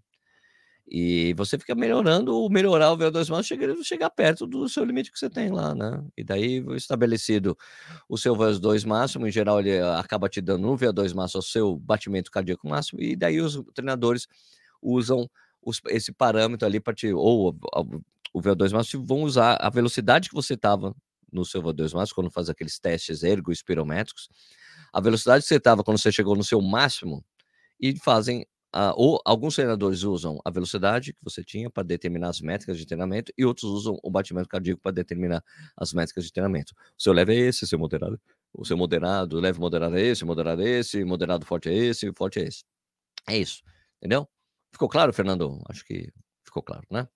[0.91, 5.29] E você fica melhorando, melhorar o VO2 máximo, chegar perto do seu limite que você
[5.29, 6.03] tem lá, né?
[6.17, 7.57] E daí, estabelecido
[8.09, 11.77] o seu VO2 máximo, em geral, ele acaba te dando um VO2 máximo ao seu
[11.79, 14.27] batimento cardíaco máximo, e daí os treinadores
[14.83, 15.29] usam
[15.63, 17.55] os, esse parâmetro ali para te, ou
[18.33, 20.95] o VO2 máximo vão usar a velocidade que você estava
[21.33, 24.29] no seu VO2 máximo, quando faz aqueles testes ergo-espirométricos,
[24.93, 27.23] a velocidade que você estava quando você chegou no seu máximo,
[27.81, 28.47] e fazem,
[28.79, 32.87] uh, ou alguns treinadores usam a velocidade que você tinha para determinar as métricas de
[32.87, 35.43] treinamento, e outros usam o batimento cardíaco para determinar
[35.77, 36.73] as métricas de treinamento.
[36.97, 38.21] O seu leve é esse, seu moderado,
[38.55, 42.39] o seu moderado, leve moderado é esse, moderado é esse, moderado forte é esse, forte
[42.39, 42.65] é esse.
[43.29, 43.63] É isso,
[43.99, 44.29] entendeu?
[44.73, 45.61] Ficou claro, Fernando?
[45.69, 46.13] Acho que
[46.45, 47.09] ficou claro, né?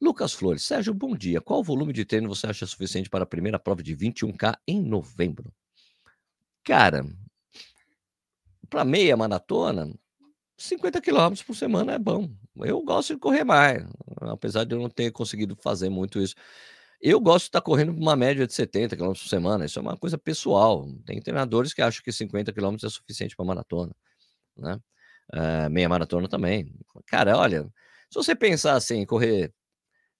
[0.00, 1.40] Lucas Flores, Sérgio, bom dia.
[1.40, 5.52] Qual volume de treino você acha suficiente para a primeira prova de 21K em novembro?
[6.62, 7.06] Cara,
[8.68, 9.88] para meia maratona,
[10.56, 12.30] 50 quilômetros por semana é bom.
[12.56, 13.84] Eu gosto de correr mais,
[14.20, 16.34] apesar de eu não ter conseguido fazer muito isso.
[17.00, 19.96] Eu gosto de estar correndo uma média de 70 km por semana, isso é uma
[19.96, 20.88] coisa pessoal.
[21.04, 23.94] Tem treinadores que acham que 50 km é suficiente para maratona,
[24.56, 24.80] né?
[25.32, 26.74] Uh, meia maratona também.
[27.06, 27.64] Cara, olha,
[28.10, 29.52] se você pensar assim, correr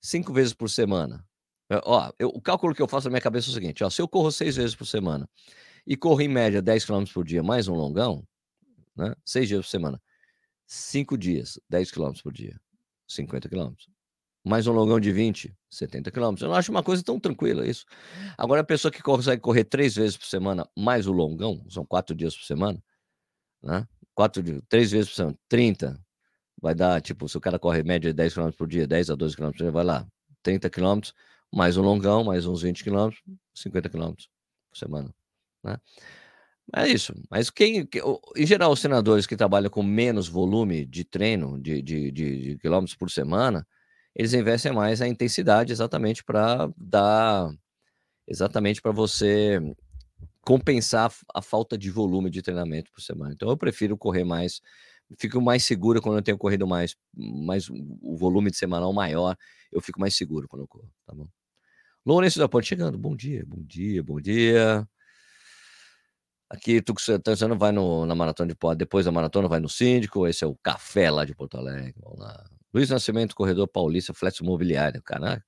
[0.01, 1.25] cinco vezes por semana.
[1.71, 3.91] É, ó, eu, o cálculo que eu faço na minha cabeça é o seguinte: ó,
[3.91, 5.29] se eu corro seis vezes por semana
[5.87, 8.27] e corro em média 10 km por dia, mais um longão,
[8.97, 9.15] né?
[9.25, 10.01] Seis dias por semana,
[10.67, 12.61] cinco dias, 10 km por dia,
[13.09, 13.75] 50 km.
[14.45, 16.43] mais um longão de 20, 70 quilômetros.
[16.43, 17.87] Eu não acho uma coisa tão tranquila isso.
[18.37, 22.15] Agora, a pessoa que consegue correr três vezes por semana, mais o longão, são quatro
[22.15, 22.83] dias por semana,
[23.63, 23.87] né?
[24.15, 25.99] Quatro, três vezes por semana, 30.
[26.61, 29.15] Vai dar, tipo, se o cara corre média de 10 km por dia, 10 a
[29.15, 30.07] 12 km por dia, vai lá,
[30.43, 31.01] 30 km,
[31.53, 33.11] mais um longão, mais uns 20 km,
[33.55, 34.15] 50 km
[34.71, 35.15] por semana,
[35.63, 35.79] né?
[36.73, 37.13] É isso.
[37.31, 37.89] Mas quem,
[38.37, 42.59] em geral, os senadores que trabalham com menos volume de treino, de, de, de, de
[42.59, 43.67] quilômetros por semana,
[44.15, 47.51] eles investem mais a intensidade exatamente para dar,
[48.29, 49.61] exatamente para você
[50.43, 53.33] compensar a falta de volume de treinamento por semana.
[53.35, 54.61] Então eu prefiro correr mais,
[55.19, 59.37] fico mais seguro quando eu tenho corrido mais, mais o volume de semanal maior,
[59.73, 61.29] eu fico mais seguro quando eu corro, tá bom?
[62.07, 64.89] Lourenço da Ponte chegando, bom dia, bom dia, bom dia.
[66.55, 70.25] Aqui, tu você não vai no, na maratona de depois da maratona vai no síndico,
[70.27, 71.95] esse é o café lá de Porto Alegre.
[72.01, 72.45] Vamos lá.
[72.73, 75.43] Luiz Nascimento, corredor paulista, flex imobiliário, caralho.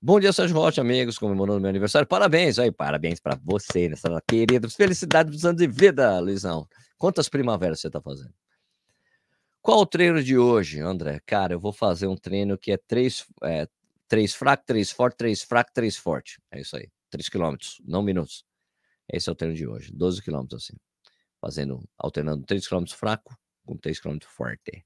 [0.00, 2.06] Bom dia, Sérgio Rocha, amigos, comemorando meu aniversário.
[2.06, 6.68] Parabéns aí, parabéns para você nessa querida felicidade dos anos de vida, Luizão.
[6.96, 8.32] Quantas primaveras você tá fazendo?
[9.60, 11.20] Qual o treino de hoje, André?
[11.26, 13.66] Cara, eu vou fazer um treino que é três, é,
[14.06, 16.40] três fraco, três forte, três fraco, três forte.
[16.52, 16.88] É isso aí.
[17.10, 18.44] Três quilômetros, não minutos.
[19.12, 19.92] Esse é o treino de hoje.
[19.92, 20.76] 12 quilômetros assim.
[21.40, 23.36] Fazendo, alternando três quilômetros fraco
[23.66, 24.84] com três quilômetros forte.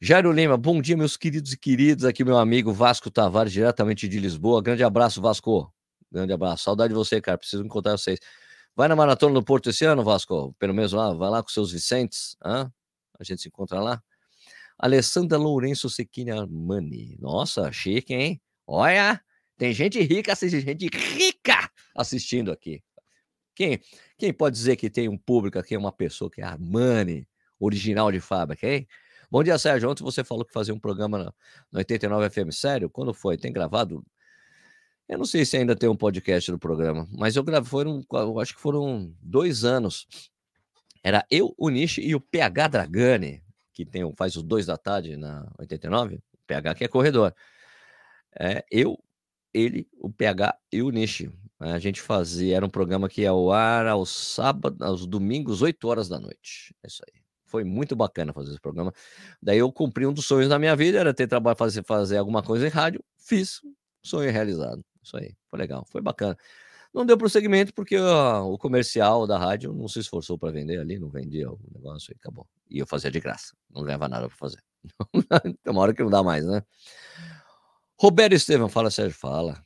[0.00, 2.04] Jairo Lima, bom dia, meus queridos e queridos.
[2.04, 4.62] Aqui, meu amigo Vasco Tavares, diretamente de Lisboa.
[4.62, 5.72] Grande abraço, Vasco.
[6.10, 6.64] Grande abraço.
[6.64, 7.38] Saudade de você, cara.
[7.38, 8.18] Preciso encontrar vocês.
[8.74, 10.54] Vai na maratona do Porto esse ano, Vasco?
[10.58, 12.36] Pelo menos lá, vai lá com seus Vicentes.
[12.42, 12.72] Hã?
[13.18, 14.02] A gente se encontra lá.
[14.78, 17.18] Alessandra Lourenço Sequini Armani.
[17.20, 18.40] Nossa, chique, hein?
[18.66, 19.20] Olha,
[19.58, 22.82] tem gente rica gente rica assistindo aqui.
[23.60, 23.78] Quem,
[24.16, 28.18] quem pode dizer que tem um público aqui, uma pessoa que é Armani, original de
[28.18, 28.88] fábrica, hein?
[29.30, 29.90] Bom dia, Sérgio.
[29.90, 31.34] Ontem você falou que fazia um programa no,
[31.70, 32.50] no 89 FM.
[32.52, 32.88] Sério?
[32.88, 33.36] Quando foi?
[33.36, 34.02] Tem gravado?
[35.06, 38.40] Eu não sei se ainda tem um podcast do programa, mas eu gravei, foram, eu
[38.40, 40.06] acho que foram dois anos.
[41.04, 43.42] Era eu, o Nishi e o PH Dragani,
[43.74, 47.34] que tem, faz os dois da tarde na 89, o PH que é corredor.
[48.40, 48.98] É, eu,
[49.52, 51.30] ele, o PH e o Nishi.
[51.60, 55.86] A gente fazia, era um programa que ia ao ar aos sábados, aos domingos, 8
[55.86, 56.74] horas da noite.
[56.82, 57.20] É isso aí.
[57.44, 58.92] Foi muito bacana fazer esse programa.
[59.42, 62.42] Daí eu cumpri um dos sonhos da minha vida, era ter trabalho, fazer, fazer alguma
[62.42, 63.04] coisa em rádio.
[63.18, 63.60] Fiz,
[64.02, 64.82] sonho realizado.
[65.02, 66.34] Isso aí, foi legal, foi bacana.
[66.94, 70.98] Não deu prosseguimento porque uh, o comercial da rádio não se esforçou para vender ali,
[70.98, 72.48] não vendia o negócio e acabou.
[72.70, 74.62] E eu fazia de graça, não ganhava nada para fazer.
[75.62, 76.62] Tem uma hora que não dá mais, né?
[77.98, 79.62] Roberto Estevam, fala, Sérgio, fala.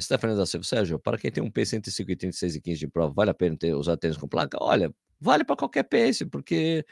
[0.00, 3.12] Stephanie da Silva, Sérgio, para quem tem um P105 e 36 e 15 de prova,
[3.14, 4.58] vale a pena ter, usar tênis com placa?
[4.60, 6.84] Olha, vale para qualquer pace, porque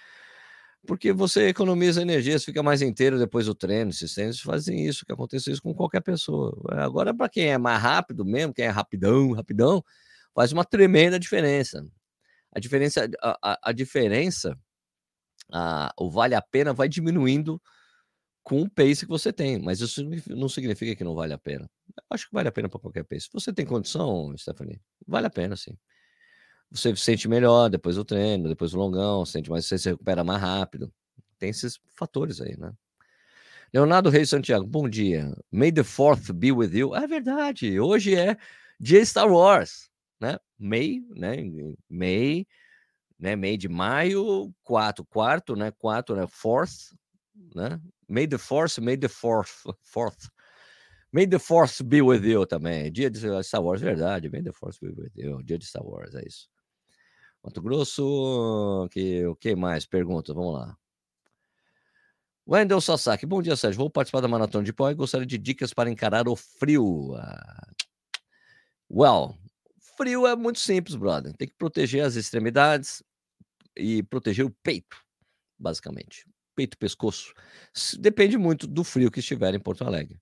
[0.86, 3.90] porque você economiza energia, você fica mais inteiro depois do treino.
[3.90, 6.56] Esses tênis fazem isso, que acontece isso com qualquer pessoa.
[6.70, 9.84] Agora, para quem é mais rápido mesmo, quem é rapidão, rapidão,
[10.34, 11.84] faz uma tremenda diferença.
[12.52, 14.56] A diferença, a, a, a diferença,
[15.52, 17.60] a, o vale a pena vai diminuindo
[18.42, 21.68] com o pace que você tem, mas isso não significa que não vale a pena.
[22.10, 23.06] Acho que vale a pena para qualquer.
[23.20, 25.76] Se você tem condição, Stephanie, vale a pena, sim
[26.70, 30.22] você se sente melhor depois do treino, depois do longão, sente mais, você se recupera
[30.22, 30.92] mais rápido.
[31.38, 32.72] Tem esses fatores aí, né?
[33.72, 35.34] Leonardo Reis Santiago, bom dia.
[35.50, 36.94] May the fourth be with you.
[36.94, 38.36] É verdade, hoje é
[38.80, 40.38] dia Star Wars, né?
[40.58, 41.36] May, né?
[41.88, 42.46] May,
[43.18, 43.36] né?
[43.36, 45.70] May de maio, quatro, quarto, né?
[45.70, 46.26] Quatro, né?
[46.28, 46.94] Fourth,
[47.54, 47.80] né?
[48.08, 50.28] May the fourth, May the fourth, fourth.
[51.12, 52.92] May the Force be with you também.
[52.92, 54.28] Dia de Star Wars, verdade.
[54.28, 55.42] May the Force be with you.
[55.42, 56.48] Dia de Star Wars, é isso.
[57.42, 59.86] Mato Grosso, que, o que mais?
[59.86, 60.76] Pergunta, vamos lá.
[62.46, 63.78] Wendel Sasaki, bom dia, Sérgio.
[63.78, 67.14] Vou participar da maratona de pó e gostaria de dicas para encarar o frio.
[67.14, 67.72] Ah,
[68.90, 69.38] well,
[69.96, 71.34] frio é muito simples, brother.
[71.36, 73.02] Tem que proteger as extremidades
[73.76, 74.96] e proteger o peito,
[75.58, 76.26] basicamente.
[76.54, 77.32] Peito, pescoço.
[77.98, 80.20] Depende muito do frio que estiver em Porto Alegre.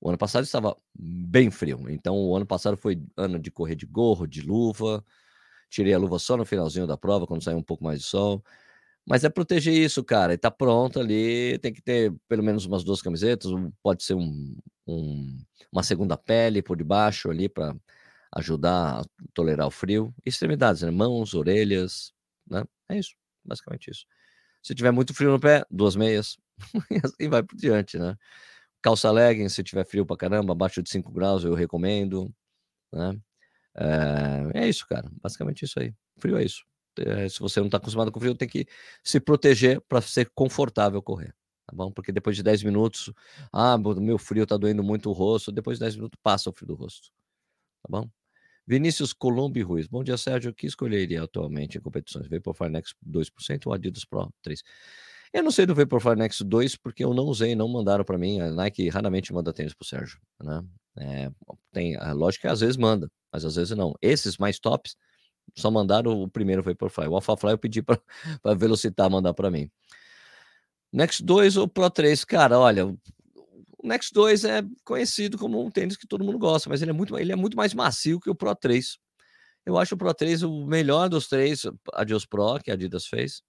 [0.00, 3.86] O ano passado estava bem frio, então o ano passado foi ano de correr de
[3.86, 5.04] gorro, de luva,
[5.70, 8.42] Tirei a luva só no finalzinho da prova, quando saiu um pouco mais de sol.
[9.06, 10.34] Mas é proteger isso, cara.
[10.34, 11.58] E tá pronto ali.
[11.60, 13.50] Tem que ter pelo menos umas duas camisetas.
[13.82, 14.56] Pode ser um,
[14.86, 15.38] um,
[15.72, 17.74] uma segunda pele por debaixo ali para
[18.34, 20.14] ajudar a tolerar o frio.
[20.24, 20.90] Extremidades, né?
[20.90, 22.12] Mãos, orelhas,
[22.50, 22.64] né?
[22.88, 24.06] É isso, basicamente isso.
[24.62, 26.38] Se tiver muito frio no pé, duas meias.
[26.90, 28.16] e assim vai por diante, né?
[28.82, 32.32] Calça legging, se tiver frio pra caramba, abaixo de 5 graus, eu recomendo,
[32.92, 33.18] né?
[33.76, 35.10] É, é isso, cara.
[35.22, 35.94] Basicamente isso aí.
[36.18, 36.64] Frio é isso.
[36.98, 38.66] É, se você não está acostumado com frio, tem que
[39.04, 41.34] se proteger para ser confortável correr.
[41.66, 41.92] tá bom?
[41.92, 43.12] Porque depois de 10 minutos,
[43.52, 46.68] ah, meu frio tá doendo muito o rosto, depois de 10 minutos passa o frio
[46.68, 47.10] do rosto,
[47.82, 48.08] tá bom?
[48.66, 49.86] Vinícius Colombi Ruiz.
[49.86, 50.50] Bom dia, Sérgio.
[50.50, 52.28] O que escolheria atualmente em competições?
[52.28, 54.62] Vaporfly Next 2% ou Adidas Pro 3%?
[55.32, 58.40] Eu não sei do Vaporfly Next 2 porque eu não usei, não mandaram para mim.
[58.40, 60.64] A Nike raramente manda tênis pro Sérgio, né?
[60.96, 61.30] É,
[61.72, 63.94] tem, a lógica que às vezes manda, mas às vezes não.
[64.02, 64.96] Esses mais tops
[65.54, 67.08] só mandaram o primeiro Vaporfly.
[67.08, 68.00] O AlphaFly eu pedi para
[68.56, 69.70] Velocitar mandar para mim.
[70.92, 72.24] Next 2 ou Pro 3?
[72.24, 72.98] Cara, olha, o
[73.84, 77.18] Next 2 é conhecido como um tênis que todo mundo gosta, mas ele é muito,
[77.18, 78.98] ele é muito mais macio que o Pro 3.
[79.66, 81.62] Eu acho o Pro 3 o melhor dos três,
[81.92, 83.42] Adios Pro, que a Adidas fez.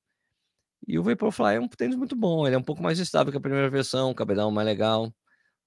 [0.88, 3.38] E o Vaporfly é um tênis muito bom, ele é um pouco mais estável que
[3.38, 5.14] a primeira versão, o cabedal mais legal,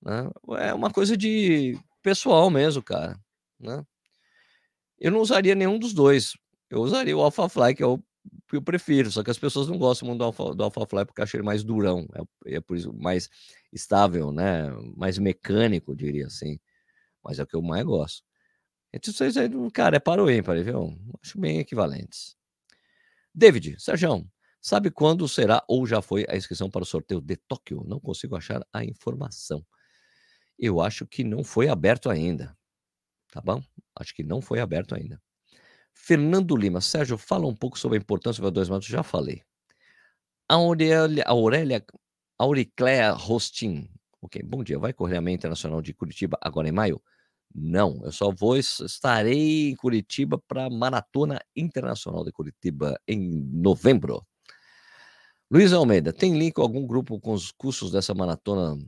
[0.02, 0.30] né?
[0.58, 3.18] É uma coisa de pessoal mesmo, cara,
[3.60, 3.84] né?
[4.98, 6.34] Eu não usaria nenhum dos dois.
[6.70, 7.98] Eu usaria o AlphaFly, que é o
[8.48, 11.22] que eu prefiro, só que as pessoas não gostam muito do, Alpha, do AlphaFly porque
[11.22, 12.06] acham ele mais durão,
[12.46, 13.28] é, é, por isso mais
[13.72, 14.70] estável, né?
[14.96, 16.58] Mais mecânico, diria assim.
[17.24, 18.22] Mas é o que eu mais gosto.
[18.92, 20.96] Então, vocês aí, cara, é para o ímpar, viu?
[21.22, 22.36] Acho bem equivalentes.
[23.34, 24.30] David, Sérgio,
[24.62, 27.84] sabe quando será ou já foi a inscrição para o sorteio de Tóquio?
[27.86, 29.66] Não consigo achar a informação.
[30.58, 32.56] Eu acho que não foi aberto ainda.
[33.30, 33.62] Tá bom?
[33.96, 35.20] Acho que não foi aberto ainda.
[35.92, 36.80] Fernando Lima.
[36.80, 38.88] Sérgio, fala um pouco sobre a importância do dois matos.
[38.88, 39.42] Já falei.
[40.48, 41.84] Aurélia, Aurélia
[42.38, 43.88] Auriclea Rostin.
[44.20, 44.78] Ok, bom dia.
[44.78, 47.02] Vai correr a meia internacional de Curitiba agora em maio?
[47.54, 53.18] Não, eu só vou estarei em Curitiba para a Maratona Internacional de Curitiba em
[53.52, 54.26] novembro.
[55.52, 58.82] Luiz Almeida, tem link com algum grupo com os cursos dessa maratona?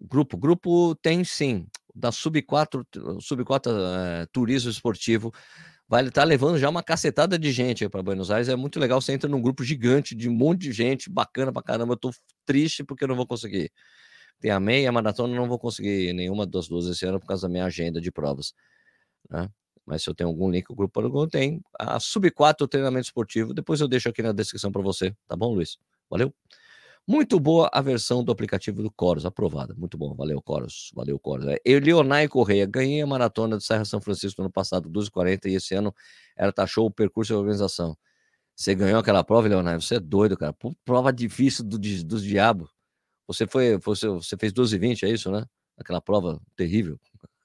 [0.00, 2.86] Grupo, grupo tem sim da Sub-4,
[3.20, 3.70] Sub-4
[4.22, 5.30] é, Turismo Esportivo,
[5.86, 8.48] vai estar tá levando já uma cacetada de gente para Buenos Aires.
[8.48, 8.98] É muito legal.
[8.98, 11.92] Você entra num grupo gigante de um monte de gente, bacana pra caramba.
[11.92, 12.10] Eu tô
[12.46, 13.70] triste porque eu não vou conseguir.
[14.40, 17.52] Tem a meia, maratona, não vou conseguir nenhuma das duas esse ano por causa da
[17.52, 18.54] minha agenda de provas.
[19.28, 19.50] Né?
[19.84, 21.60] Mas se eu tenho algum link, o grupo Paragon tem.
[21.78, 23.52] A Sub-4 treinamento esportivo.
[23.52, 25.14] Depois eu deixo aqui na descrição para você.
[25.28, 25.76] Tá bom, Luiz?
[26.10, 26.34] Valeu?
[27.06, 29.74] Muito boa a versão do aplicativo do Coros, aprovada.
[29.76, 30.92] Muito bom, valeu, Coros.
[30.94, 31.46] Valeu, Coros.
[31.46, 35.54] É, Leonai Correia, ganhei a maratona de Serra São Francisco no ano passado, 12h40, e
[35.54, 35.94] esse ano
[36.36, 37.96] ela taxou o percurso e a organização.
[38.54, 39.80] Você ganhou aquela prova, Leonai?
[39.80, 40.54] Você é doido, cara.
[40.84, 42.70] prova difícil do, dos diabos.
[43.26, 45.46] Você foi, você, você fez 12h20, é isso, né?
[45.78, 46.98] Aquela prova terrível.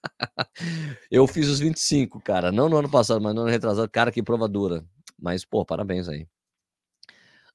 [1.10, 2.52] eu fiz os 25, cara.
[2.52, 3.90] Não no ano passado, mas no ano retrasado.
[3.90, 4.86] Cara, que prova dura.
[5.18, 6.28] Mas, pô, parabéns aí.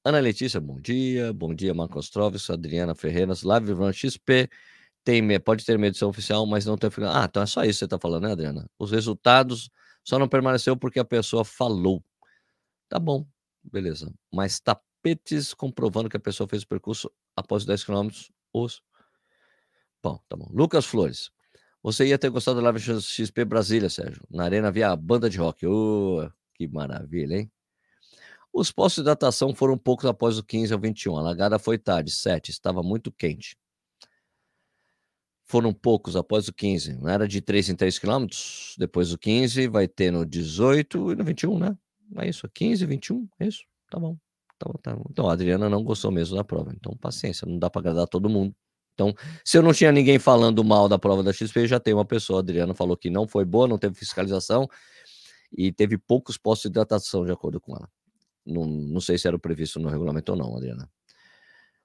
[0.03, 1.31] Ana Letícia, bom dia.
[1.31, 4.49] Bom dia, Marcos Trovis, Adriana Ferreiras, Live Run XP.
[5.03, 6.89] Tem, pode ter uma edição oficial, mas não tem.
[7.07, 8.67] Ah, então é só isso que você está falando, né, Adriana?
[8.79, 9.69] Os resultados
[10.03, 12.03] só não permaneceu porque a pessoa falou.
[12.89, 13.27] Tá bom,
[13.63, 14.11] beleza.
[14.33, 18.31] Mas tapetes comprovando que a pessoa fez o percurso após 10 quilômetros.
[18.51, 18.81] Os...
[20.01, 20.49] Bom, tá bom.
[20.51, 21.29] Lucas Flores.
[21.83, 24.23] Você ia ter gostado da Live XP Brasília, Sérgio.
[24.31, 25.65] Na arena havia a banda de rock.
[25.67, 27.51] Oh, que maravilha, hein?
[28.53, 31.17] Os postos de hidratação foram poucos após o 15 ao 21.
[31.17, 32.51] A largada foi tarde, 7.
[32.51, 33.57] Estava muito quente.
[35.45, 36.95] Foram poucos após o 15.
[36.95, 38.75] Não era de 3 em 3 quilômetros.
[38.77, 41.77] Depois do 15, vai ter no 18 e no 21, né?
[42.17, 42.49] É isso.
[42.53, 43.27] 15 e 21.
[43.39, 43.63] É isso.
[43.89, 44.17] Tá bom.
[44.59, 45.05] Tá bom, tá bom.
[45.09, 46.73] Então, a Adriana não gostou mesmo da prova.
[46.75, 47.47] Então, paciência.
[47.47, 48.55] Não dá para agradar todo mundo.
[48.93, 52.05] Então, se eu não tinha ninguém falando mal da prova da XP, já tem uma
[52.05, 52.39] pessoa.
[52.39, 54.67] A Adriana falou que não foi boa, não teve fiscalização
[55.57, 57.89] e teve poucos postos de hidratação, de acordo com ela.
[58.45, 60.89] Não, não sei se era previsto no regulamento ou não, Adriana.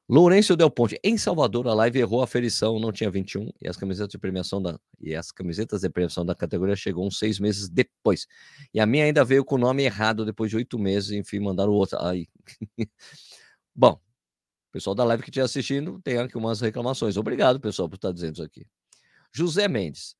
[0.09, 1.01] Lourenço Del Ponte.
[1.03, 4.63] Em Salvador, a live errou a ferição, não tinha 21, e as camisetas de premiação
[4.63, 8.27] da, e as camisetas de premiação da categoria chegou uns seis meses depois.
[8.73, 11.73] E a minha ainda veio com o nome errado depois de oito meses, enfim, mandaram
[11.73, 12.09] outra.
[12.09, 12.29] Aí.
[13.75, 14.01] Bom,
[14.77, 17.17] pessoal da live que estiver assistindo tem aqui umas reclamações.
[17.17, 18.67] Obrigado, pessoal, por estar dizendo isso aqui.
[19.33, 20.15] José Mendes.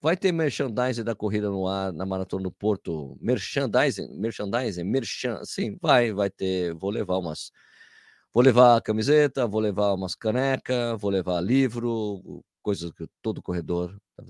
[0.00, 3.16] Vai ter merchandising da corrida no ar na Maratona do Porto?
[3.20, 4.08] Merchandising?
[4.16, 4.84] Merchandising?
[4.84, 5.44] Merchan?
[5.44, 6.72] Sim, vai, vai ter.
[6.74, 7.50] Vou levar umas.
[8.32, 13.98] Vou levar a camiseta, vou levar umas canecas, vou levar livro, coisas que todo corredor.
[14.16, 14.24] Tá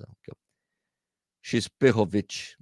[1.43, 2.55] Xperrovic.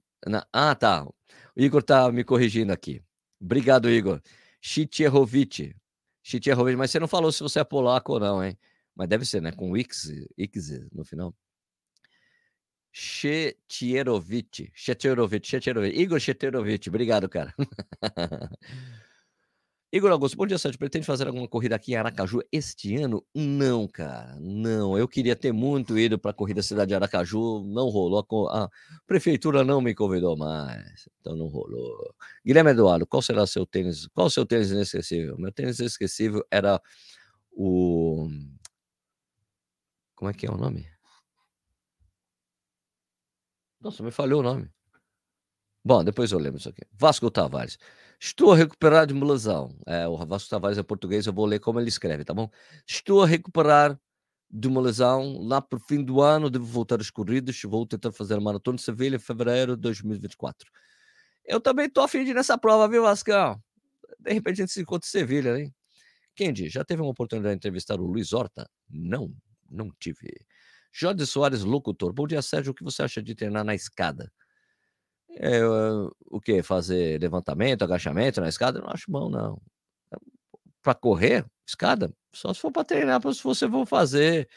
[0.53, 1.05] Ah, tá.
[1.05, 1.14] O
[1.57, 3.03] Igor tá me corrigindo aqui.
[3.40, 4.21] Obrigado, Igor.
[4.61, 5.75] Chitierovic.
[6.23, 8.59] Chitierovic, mas você não falou se você é polaco ou não, hein?
[8.95, 9.53] Mas deve ser, né?
[9.53, 11.35] Com X, X no final.
[12.99, 14.73] Chetierovic.
[14.75, 16.01] Chetierovic, Chetierovic.
[16.01, 17.55] Igor Chetierovic, obrigado, cara.
[19.93, 20.79] Igor Augusto, bom dia, Sérgio.
[20.79, 23.23] Pretende fazer alguma corrida aqui em Aracaju este ano?
[23.35, 24.97] Não, cara, não.
[24.97, 28.49] Eu queria ter muito ido para a corrida cidade de Aracaju, não rolou.
[28.49, 28.71] A
[29.07, 32.15] prefeitura não me convidou mais, então não rolou.
[32.47, 34.07] Guilherme Eduardo, qual será seu tênis?
[34.15, 35.37] Qual seu tênis inesquecível?
[35.37, 36.81] Meu tênis inesquecível era
[37.53, 38.27] o
[40.15, 40.96] como é que é o nome?
[43.87, 44.68] Nossa, me falhou o nome.
[45.85, 46.83] Bom, depois eu lembro isso aqui.
[46.92, 47.79] Vasco Tavares.
[48.18, 49.79] Estou a recuperar de lesão.
[49.87, 52.51] É, o Vasco Tavares é português, eu vou ler como ele escreve, tá bom?
[52.85, 53.96] Estou a recuperar
[54.51, 55.38] de uma lesão.
[55.40, 57.62] Lá para o fim do ano, devo voltar às corridas.
[57.62, 60.68] Vou tentar fazer a maratona de Sevilha em fevereiro de 2024.
[61.44, 63.62] Eu também estou afim de ir nessa prova, viu, Vascão?
[64.18, 65.72] De repente a gente se encontra em Sevilha, hein?
[66.53, 66.72] Diz?
[66.72, 68.68] Já teve uma oportunidade de entrevistar o Luiz Horta?
[68.90, 69.33] Não,
[69.70, 70.44] não tive.
[70.99, 72.11] Jorge Soares, locutor.
[72.11, 72.73] Bom dia, Sérgio.
[72.73, 74.33] O que você acha de treinar na escada?
[75.29, 75.61] É,
[76.31, 76.63] o que?
[76.63, 78.81] Fazer levantamento, agachamento na escada?
[78.81, 79.61] Não acho bom, não.
[80.83, 84.49] Para correr, escada, só se for para treinar, se você for fazer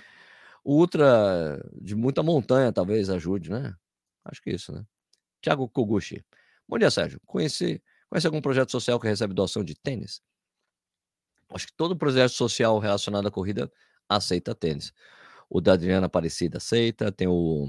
[0.63, 3.75] ultra de muita montanha, talvez ajude, né?
[4.23, 4.85] Acho que isso, né?
[5.41, 6.23] Tiago Koguchi.
[6.65, 7.19] Bom dia, Sérgio.
[7.25, 10.21] Conhece, conhece algum projeto social que recebe doação de tênis?
[11.49, 13.69] Acho que todo projeto social relacionado à corrida
[14.07, 14.93] aceita tênis.
[15.49, 17.67] O da Adriana Aparecida aceita, tem o,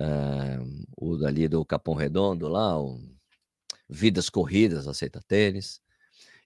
[0.00, 0.58] é,
[0.96, 3.00] o dali do Capão Redondo lá, o
[3.88, 5.80] Vidas Corridas aceita tênis.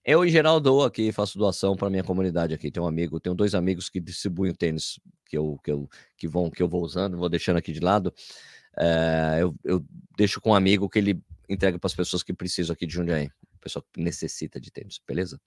[0.05, 2.71] Eu, em geral, dou aqui, faço doação para minha comunidade aqui.
[2.71, 6.51] Tenho um amigo, tenho dois amigos que distribuem tênis que eu, que eu, que vão,
[6.51, 8.13] que eu vou usando, vou deixando aqui de lado.
[8.77, 9.85] É, eu, eu
[10.17, 13.31] deixo com um amigo que ele entrega para as pessoas que precisam aqui de Jundiaí,
[13.61, 15.41] pessoa que necessita de tênis, beleza?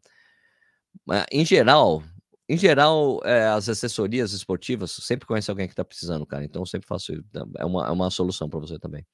[1.06, 2.02] Mas, em geral,
[2.48, 6.46] em geral, é, as assessorias esportivas sempre conhecem alguém que está precisando, cara.
[6.46, 7.24] Então, eu sempre faço isso.
[7.58, 9.06] É uma, é uma solução para você também.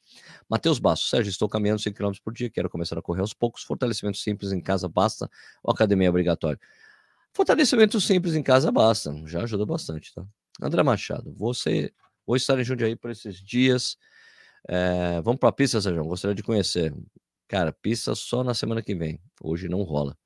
[0.50, 3.64] Matheus Bastos, Sérgio, estou caminhando 5 km por dia, quero começar a correr aos poucos.
[3.64, 5.30] Fortalecimento simples em casa basta
[5.64, 6.60] ou academia é obrigatório?
[7.34, 10.26] Fortalecimento simples em casa basta, já ajuda bastante, tá?
[10.62, 11.94] André Machado, você,
[12.28, 13.96] vou estar em Jundiaí por esses dias.
[14.68, 16.94] É, vamos para a pista, Sérgio, gostaria de conhecer.
[17.48, 19.22] Cara, pista só na semana que vem.
[19.42, 20.18] Hoje não rola.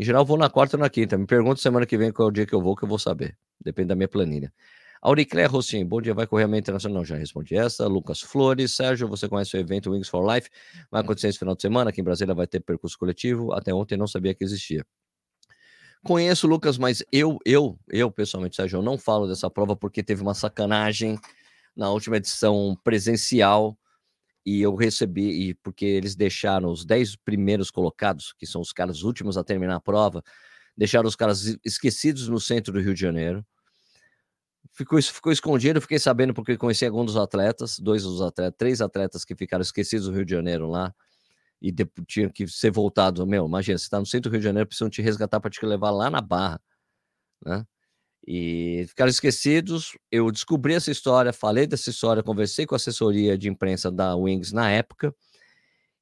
[0.00, 1.18] Em geral, vou na quarta ou na quinta.
[1.18, 2.98] Me pergunta semana que vem qual é o dia que eu vou, que eu vou
[2.98, 3.36] saber.
[3.62, 4.50] Depende da minha planilha.
[5.02, 7.04] Auricléia Rossim, bom dia, vai correr a minha internacional?
[7.04, 7.86] Já respondi essa.
[7.86, 10.48] Lucas Flores, Sérgio, você conhece o evento Wings for Life?
[10.90, 13.52] Vai acontecer esse final de semana, aqui em Brasília vai ter percurso coletivo.
[13.52, 14.86] Até ontem não sabia que existia.
[16.02, 20.22] Conheço Lucas, mas eu, eu, eu pessoalmente, Sérgio, eu não falo dessa prova porque teve
[20.22, 21.18] uma sacanagem
[21.76, 23.76] na última edição presencial
[24.44, 29.02] e eu recebi, e porque eles deixaram os 10 primeiros colocados, que são os caras
[29.02, 30.22] últimos a terminar a prova,
[30.76, 33.44] deixaram os caras esquecidos no centro do Rio de Janeiro.
[34.72, 39.24] Ficou, ficou escondido, fiquei sabendo porque conheci alguns dos atletas, dois dos atletas, três atletas
[39.24, 40.94] que ficaram esquecidos no Rio de Janeiro lá,
[41.60, 41.72] e
[42.06, 43.24] tinham que ser voltados.
[43.26, 45.64] Meu, imagina, você está no centro do Rio de Janeiro, precisam te resgatar para te
[45.66, 46.60] levar lá na Barra,
[47.44, 47.66] né?
[48.32, 49.98] E ficaram esquecidos.
[50.08, 54.52] Eu descobri essa história, falei dessa história, conversei com a assessoria de imprensa da Wings
[54.52, 55.12] na época,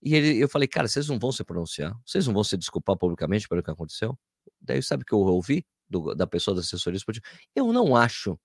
[0.02, 2.98] e ele, eu falei, cara, vocês não vão se pronunciar, vocês não vão se desculpar
[2.98, 4.16] publicamente pelo que aconteceu?
[4.60, 7.24] Daí sabe o que eu ouvi do, da pessoa da assessoria esportiva?
[7.56, 8.38] Eu não acho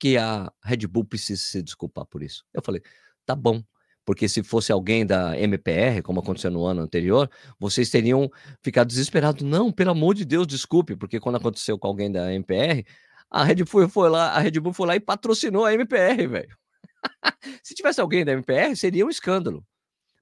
[0.00, 2.46] que a Red Bull precise se desculpar por isso.
[2.54, 2.80] Eu falei,
[3.26, 3.62] tá bom,
[4.06, 8.30] porque se fosse alguém da MPR, como aconteceu no ano anterior, vocês teriam
[8.62, 9.42] ficado desesperados.
[9.42, 12.86] Não, pelo amor de Deus, desculpe, porque quando aconteceu com alguém da MPR,
[13.30, 16.58] a Red Bull foi lá, a Red Bull foi lá e patrocinou a MPR, velho.
[17.62, 19.64] Se tivesse alguém da MPR, seria um escândalo.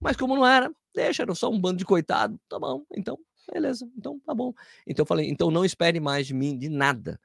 [0.01, 3.19] Mas como não era, deixa, era só um bando de coitado, tá bom, então,
[3.53, 4.53] beleza, então tá bom.
[4.87, 7.19] Então eu falei, então não espere mais de mim, de nada,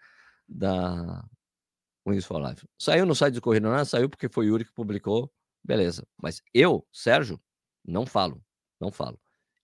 [0.47, 1.23] da
[2.07, 2.65] Wings for Life.
[2.79, 5.31] Saiu no site do Corrida Nada, saiu porque foi o Yuri que publicou,
[5.63, 6.07] beleza.
[6.21, 7.39] Mas eu, Sérgio,
[7.85, 8.41] não falo,
[8.79, 9.19] não falo.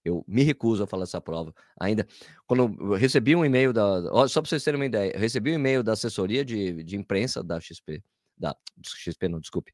[0.08, 1.54] Eu me recuso a falar essa prova.
[1.80, 2.08] Ainda,
[2.46, 4.02] quando recebi um e-mail da.
[4.30, 7.60] Só para vocês terem uma ideia, recebi um e-mail da assessoria de, de imprensa da
[7.60, 8.02] XP,
[8.38, 9.74] da XP, não, desculpe,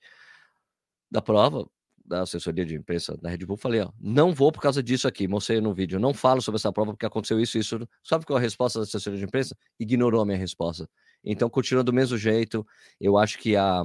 [1.12, 1.70] da prova,
[2.04, 5.28] da assessoria de imprensa da Red Bull, falei, ó, não vou por causa disso aqui,
[5.28, 7.88] mostrei no vídeo, não falo sobre essa prova porque aconteceu isso, isso.
[8.04, 9.56] Sabe qual é a resposta da assessoria de imprensa?
[9.80, 10.90] Ignorou a minha resposta.
[11.24, 12.66] Então, continua do mesmo jeito.
[13.00, 13.84] Eu acho que a,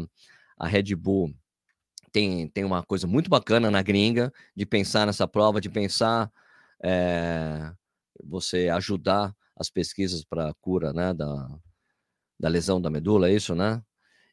[0.59, 1.33] a Red Bull
[2.13, 6.31] tem, tem uma coisa muito bacana na gringa de pensar nessa prova, de pensar
[6.83, 7.73] é,
[8.25, 11.49] você ajudar as pesquisas para a cura né, da,
[12.39, 13.83] da lesão da medula, é isso, né?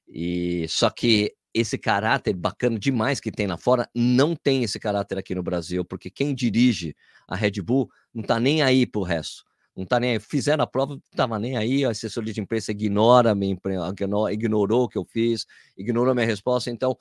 [0.07, 5.17] E só que esse caráter bacana demais que tem lá fora não tem esse caráter
[5.17, 6.95] aqui no Brasil, porque quem dirige
[7.27, 9.43] a Red Bull não tá nem aí pro resto.
[9.75, 10.19] Não tá nem aí.
[10.19, 13.57] Fizeram a prova, não tava nem aí, a assessoria de imprensa ignora, me,
[14.31, 15.45] ignorou o que eu fiz,
[15.77, 16.97] ignorou a minha resposta, então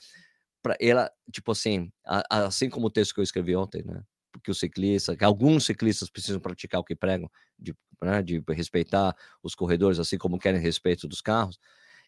[0.64, 4.02] para ela, tipo assim, a, assim como o texto que eu escrevi ontem, né?
[4.32, 9.14] Porque o ciclista, que alguns ciclistas precisam praticar o que pregam, de, né, de respeitar
[9.42, 11.58] os corredores, assim como querem respeito dos carros.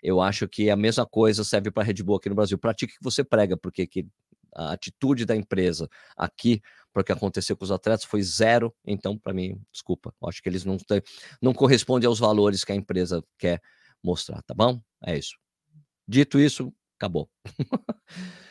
[0.02, 2.58] Eu acho que a mesma coisa serve para a Red Bull aqui no Brasil.
[2.58, 4.06] Pratique o que você prega, porque que
[4.54, 8.74] A atitude da empresa aqui para o que aconteceu com os atletas foi zero.
[8.86, 11.02] Então, para mim, desculpa, acho que eles não, têm,
[11.42, 13.60] não correspondem aos valores que a empresa quer
[14.02, 14.80] mostrar, tá bom?
[15.04, 15.36] É isso.
[16.08, 17.28] Dito isso, acabou.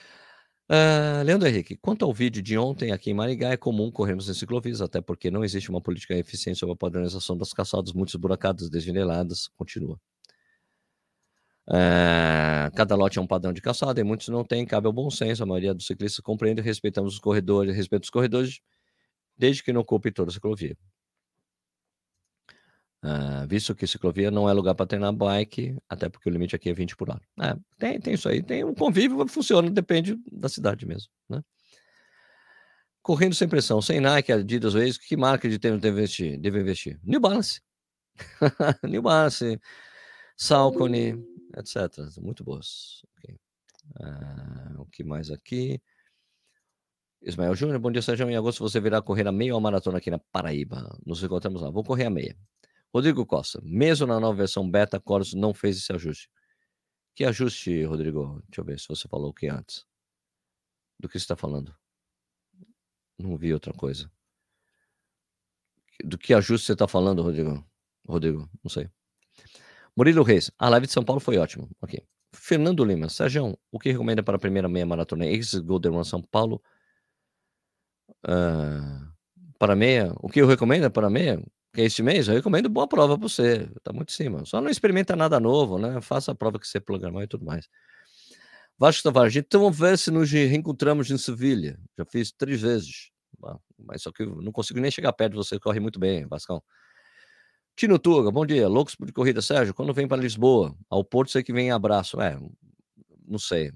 [0.68, 4.34] Uh, Leandro Henrique, quanto ao vídeo de ontem aqui em Maringá, é comum corrermos em
[4.34, 8.68] ciclovias, até porque não existe uma política eficiente sobre a padronização das calçadas, muitas buracadas,
[8.68, 10.00] desniveladas, continua.
[11.68, 15.10] Uh, cada lote é um padrão de calçada e muitos não têm, cabe ao bom
[15.12, 18.60] senso, a maioria dos ciclistas compreende respeitamos os corredores, respeita os corredores,
[19.38, 20.76] desde que não ocupe toda a ciclovia.
[23.06, 26.72] Uh, visto que ciclovia não é lugar para treinar bike, até porque o limite aqui
[26.72, 27.22] é 20 por hora.
[27.40, 31.40] É, tem, tem isso aí, tem um convívio, funciona, depende da cidade mesmo, né?
[33.04, 36.40] Correndo sem pressão, sem Nike, Adidas, Waze, que marca de tênis deve investir?
[36.40, 37.00] Deve investir?
[37.04, 37.62] New Balance.
[38.84, 39.60] New Balance,
[40.36, 41.24] Salcone,
[41.56, 42.10] etc.
[42.20, 43.04] Muito boas.
[43.20, 43.36] Okay.
[44.00, 45.80] Uh, o que mais aqui?
[47.22, 48.28] Ismael Júnior, bom dia, Sérgio.
[48.28, 50.98] Em agosto você virá correr a meia ou a maratona aqui na Paraíba.
[51.06, 51.70] Nos encontramos lá.
[51.70, 52.36] Vou correr a meia.
[52.96, 56.30] Rodrigo Costa, mesmo na nova versão beta, Chorus não fez esse ajuste.
[57.14, 58.42] Que ajuste, Rodrigo?
[58.48, 59.86] Deixa eu ver se você falou o que antes.
[60.98, 61.76] Do que você está falando?
[63.20, 64.10] Não vi outra coisa.
[66.06, 67.70] Do que ajuste você está falando, Rodrigo?
[68.08, 68.90] Rodrigo, não sei.
[69.94, 71.68] Murilo Reis, a live de São Paulo foi ótima.
[71.82, 72.02] Ok.
[72.34, 75.26] Fernando Lima, Sérgio, o que recomenda para a primeira meia maratona?
[75.26, 76.64] Ex Golden Run São Paulo.
[78.24, 79.14] Uh,
[79.60, 80.14] para meia?
[80.22, 81.44] O que eu recomendo para meia?
[81.76, 83.70] Que este mês, eu recomendo boa prova para você.
[83.84, 84.46] Tá muito em cima.
[84.46, 86.00] Só não experimenta nada novo, né?
[86.02, 87.68] Faça a prova que você programou e tudo mais.
[88.78, 91.78] Vasco Tavares, então vamos ver se nos reencontramos em Sevilha.
[91.98, 93.12] Já fiz três vezes.
[93.78, 96.64] Mas só que não consigo nem chegar perto, você corre muito bem, Vascão.
[97.76, 98.68] Tino Tuga, bom dia.
[98.68, 99.74] Loucos de corrida, Sérgio.
[99.74, 100.76] Quando vem para Lisboa?
[100.90, 102.20] Ao Porto, sei que vem em abraço.
[102.22, 102.40] É,
[103.28, 103.72] não sei.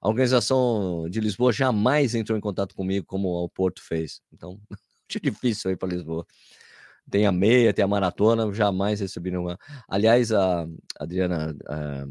[0.00, 4.20] A organização de Lisboa jamais entrou em contato comigo como o Porto fez.
[4.32, 4.60] Então,
[5.10, 6.24] acho difícil ir para Lisboa
[7.10, 9.58] tem a meia, tem a maratona, jamais recebi nenhuma.
[9.88, 10.66] Aliás, a
[10.98, 12.06] Adriana, a,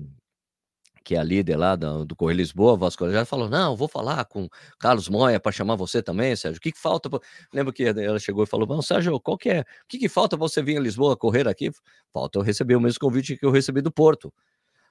[1.03, 4.23] que é a líder lá do, do Correio Lisboa, Vasco, já falou: não, vou falar
[4.25, 4.47] com
[4.79, 6.59] Carlos Moia para chamar você também, Sérgio.
[6.59, 7.09] O que, que falta?
[7.09, 7.19] Pra...
[7.53, 9.61] Lembro que ela chegou e falou: não, Sérgio, qual que é?
[9.61, 11.71] O que, que falta para você vir a Lisboa correr aqui?
[12.13, 14.33] Falta eu receber o mesmo convite que eu recebi do Porto.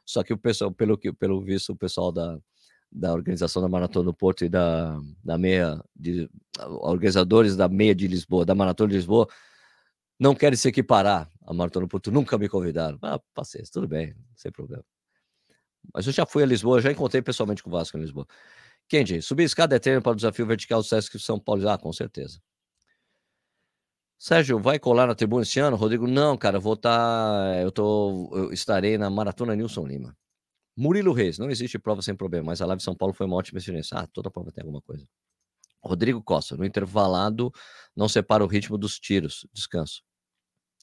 [0.05, 2.39] Só que o pessoal, pelo, pelo visto, o pessoal da,
[2.91, 6.29] da organização da Maratona do Porto e da, da meia, de,
[6.59, 9.29] organizadores da meia de Lisboa, da Maratona de Lisboa,
[10.19, 12.99] não querem se equiparar a Maratona Porto, nunca me convidaram.
[13.03, 14.85] Ah, paciência, tudo bem, sem problema.
[15.95, 18.27] Mas eu já fui a Lisboa, já encontrei pessoalmente com o Vasco em Lisboa.
[18.89, 21.69] Kendi, subir escada é treino para o desafio vertical do Sesc São Paulo?
[21.69, 22.41] Ah, com certeza.
[24.19, 25.77] Sérgio, vai colar na tribuna esse ano?
[25.77, 26.97] Rodrigo, não, cara, vou estar.
[26.97, 30.17] Tá, eu, tô, eu estarei na Maratona Nilson Lima.
[30.77, 33.59] Murilo Reis, não existe prova sem problema, mas a Live São Paulo foi uma ótima
[33.59, 33.99] experiência.
[33.99, 35.07] Ah, toda prova tem alguma coisa.
[35.83, 37.53] Rodrigo Costa, no intervalado,
[37.97, 39.47] não separa o ritmo dos tiros.
[39.53, 40.03] Descanso.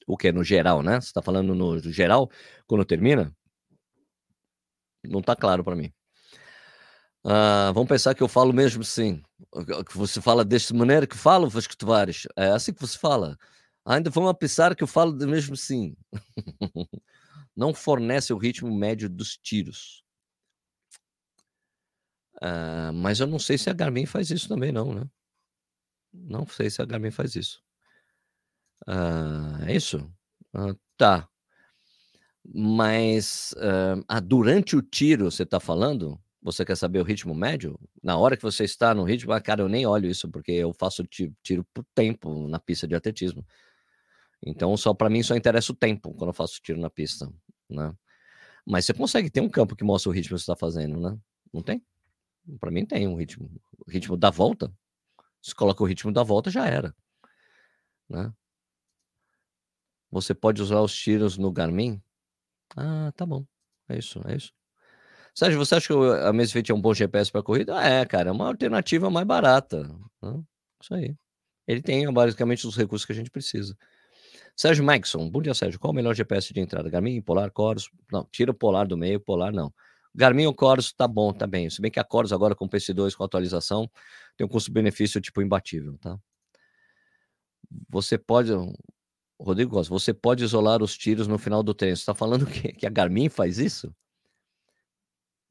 [0.06, 0.32] O que?
[0.32, 1.00] No geral, né?
[1.00, 2.30] Você está falando no geral,
[2.66, 3.34] quando termina?
[5.04, 5.92] Não está claro para mim.
[7.24, 9.22] Ah, vamos pensar que eu falo mesmo assim.
[9.88, 12.26] Que você fala desta maneira que falo, Vasco Tavares.
[12.36, 13.36] É assim que você fala.
[13.84, 15.96] Ainda vamos pensar que eu falo mesmo assim.
[17.56, 20.02] Não fornece o ritmo médio dos tiros.
[22.40, 25.04] Ah, mas eu não sei se a Garmin faz isso também, não, né?
[26.12, 27.60] Não sei se a Garmin faz isso.
[28.86, 29.98] Ah, é isso?
[30.54, 31.28] Ah, tá.
[32.44, 33.54] Mas,
[34.08, 36.18] ah, durante o tiro, você está falando?
[36.42, 37.78] Você quer saber o ritmo médio?
[38.02, 40.72] Na hora que você está no ritmo, ah, cara, eu nem olho isso, porque eu
[40.72, 43.44] faço tiro, tiro por tempo na pista de atletismo.
[44.46, 47.30] Então, só para mim só interessa o tempo quando eu faço tiro na pista,
[47.68, 47.92] né?
[48.66, 51.18] Mas você consegue ter um campo que mostra o ritmo que você está fazendo, né?
[51.52, 51.82] Não tem?
[52.58, 53.50] Para mim tem um ritmo.
[53.86, 54.72] O ritmo da volta.
[55.42, 56.94] Se coloca o ritmo da volta, já era.
[58.08, 58.32] Né?
[60.10, 62.02] Você pode usar os tiros no Garmin?
[62.76, 63.44] Ah, tá bom.
[63.88, 64.52] É isso, é isso.
[65.34, 67.80] Sérgio, você acha que a Mesfit é um bom GPS para corrida?
[67.82, 69.84] É, cara, é uma alternativa mais barata.
[70.20, 70.42] Né?
[70.82, 71.16] Isso aí.
[71.66, 73.76] Ele tem basicamente os recursos que a gente precisa.
[74.56, 75.78] Sérgio Maxson, bom dia, Sérgio.
[75.78, 76.90] Qual o melhor GPS de entrada?
[76.90, 77.90] Garmin, Polar, Coros?
[78.12, 79.72] Não, tira o Polar do meio, Polar não.
[80.14, 81.70] Garmin ou Coros tá bom, tá bem.
[81.70, 83.90] Se bem que a Coros agora com PC2 com atualização
[84.36, 86.18] tem um custo-benefício tipo imbatível, tá?
[87.88, 88.50] Você pode,
[89.38, 91.96] Rodrigo Costa, você pode isolar os tiros no final do treino.
[91.96, 93.94] Você está falando que, que a Garmin faz isso?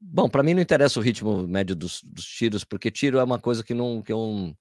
[0.00, 3.38] Bom, para mim não interessa o ritmo médio dos, dos, tiros, porque tiro é uma
[3.38, 4.02] coisa que não.
[4.02, 4.56] Que eu,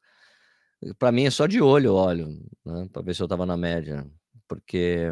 [0.97, 2.27] para mim é só de olho, olho,
[2.65, 4.05] né, para ver se eu estava na média,
[4.47, 5.07] porque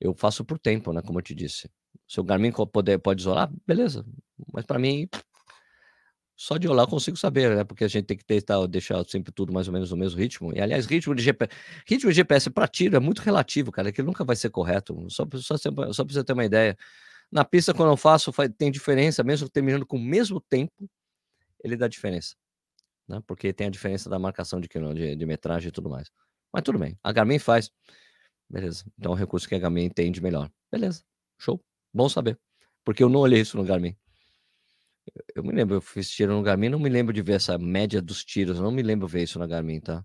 [0.00, 1.02] eu faço por tempo, né?
[1.02, 1.68] Como eu te disse.
[2.08, 4.04] Se o Garmin poder, pode isolar, beleza.
[4.52, 5.08] Mas para mim,
[6.36, 7.64] Só de olhar eu consigo saber, né?
[7.64, 10.52] Porque a gente tem que tentar deixar sempre tudo mais ou menos no mesmo ritmo.
[10.52, 11.52] E, aliás, ritmo de GPS,
[11.86, 15.06] ritmo de GPS para tiro é muito relativo, cara, que nunca vai ser correto.
[15.08, 15.56] Só, só,
[15.92, 16.76] só você ter uma ideia.
[17.30, 20.72] Na pista, quando eu faço, tem diferença, mesmo terminando com o mesmo tempo,
[21.62, 22.34] ele dá diferença.
[23.08, 23.22] Né?
[23.26, 26.10] Porque tem a diferença da marcação de, de, de metragem e tudo mais.
[26.52, 27.70] Mas tudo bem, a Garmin faz.
[28.50, 28.84] Beleza.
[28.98, 30.50] Então é um recurso que a Garmin entende melhor.
[30.72, 31.04] Beleza.
[31.38, 31.62] Show.
[31.92, 32.38] Bom saber.
[32.84, 33.96] Porque eu não olhei isso no Garmin.
[35.34, 38.00] Eu me lembro, eu fiz tiro no Garmin, não me lembro de ver essa média
[38.00, 40.04] dos tiros, não me lembro ver isso na Garmin, tá?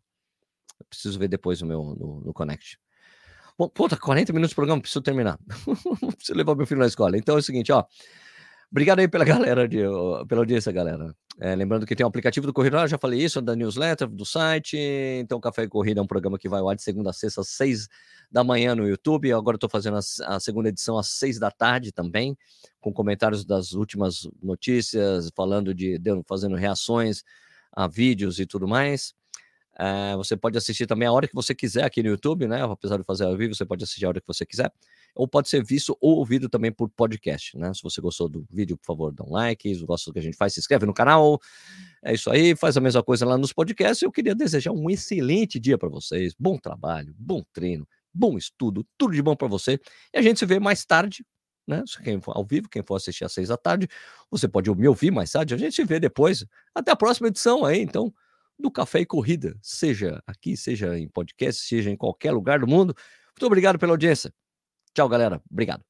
[0.80, 2.80] Eu preciso ver depois no meu no, no Connect.
[3.58, 5.40] Bom, puta, 40 minutos de programa, preciso terminar.
[6.16, 7.18] preciso levar meu filho na escola.
[7.18, 7.84] Então é o seguinte, ó.
[8.72, 9.80] Obrigado aí pela galera, de,
[10.28, 11.16] pela audiência, galera.
[11.40, 14.76] É, lembrando que tem o aplicativo do Corrida, já falei isso, da newsletter, do site.
[15.20, 17.42] Então, Café e Corrida é um programa que vai ao ar de segunda a sexta,
[17.42, 17.88] às seis
[18.32, 19.32] da manhã no YouTube.
[19.32, 22.36] Agora estou fazendo a, a, segunda edição às seis da tarde também,
[22.82, 27.24] com comentários das últimas notícias, falando de, de fazendo reações
[27.72, 29.14] a vídeos e tudo mais.
[29.80, 32.64] É, você pode assistir também a hora que você quiser aqui no YouTube, né?
[32.64, 34.72] Apesar de fazer ao vivo, você pode assistir a hora que você quiser.
[35.18, 37.74] Ou pode ser visto ou ouvido também por podcast, né?
[37.74, 39.74] Se você gostou do vídeo, por favor, dá um like.
[39.76, 41.40] Se gosta do que a gente faz, se inscreve no canal.
[42.04, 44.02] É isso aí, faz a mesma coisa lá nos podcasts.
[44.02, 46.34] Eu queria desejar um excelente dia para vocês.
[46.40, 49.80] Bom trabalho, bom treino, bom estudo, tudo de bom para você.
[50.14, 51.26] E a gente se vê mais tarde,
[51.68, 51.84] né?
[52.04, 53.88] Quem for ao vivo, quem for assistir às seis da tarde,
[54.30, 55.54] você pode me ouvir mais tarde.
[55.54, 56.46] A gente se vê depois.
[56.76, 58.14] Até a próxima edição aí, então
[58.60, 62.96] do Café e Corrida, seja aqui, seja em podcast, seja em qualquer lugar do mundo.
[63.36, 64.34] Muito obrigado pela audiência.
[64.98, 65.40] Tchau, galera.
[65.52, 65.87] Obrigado.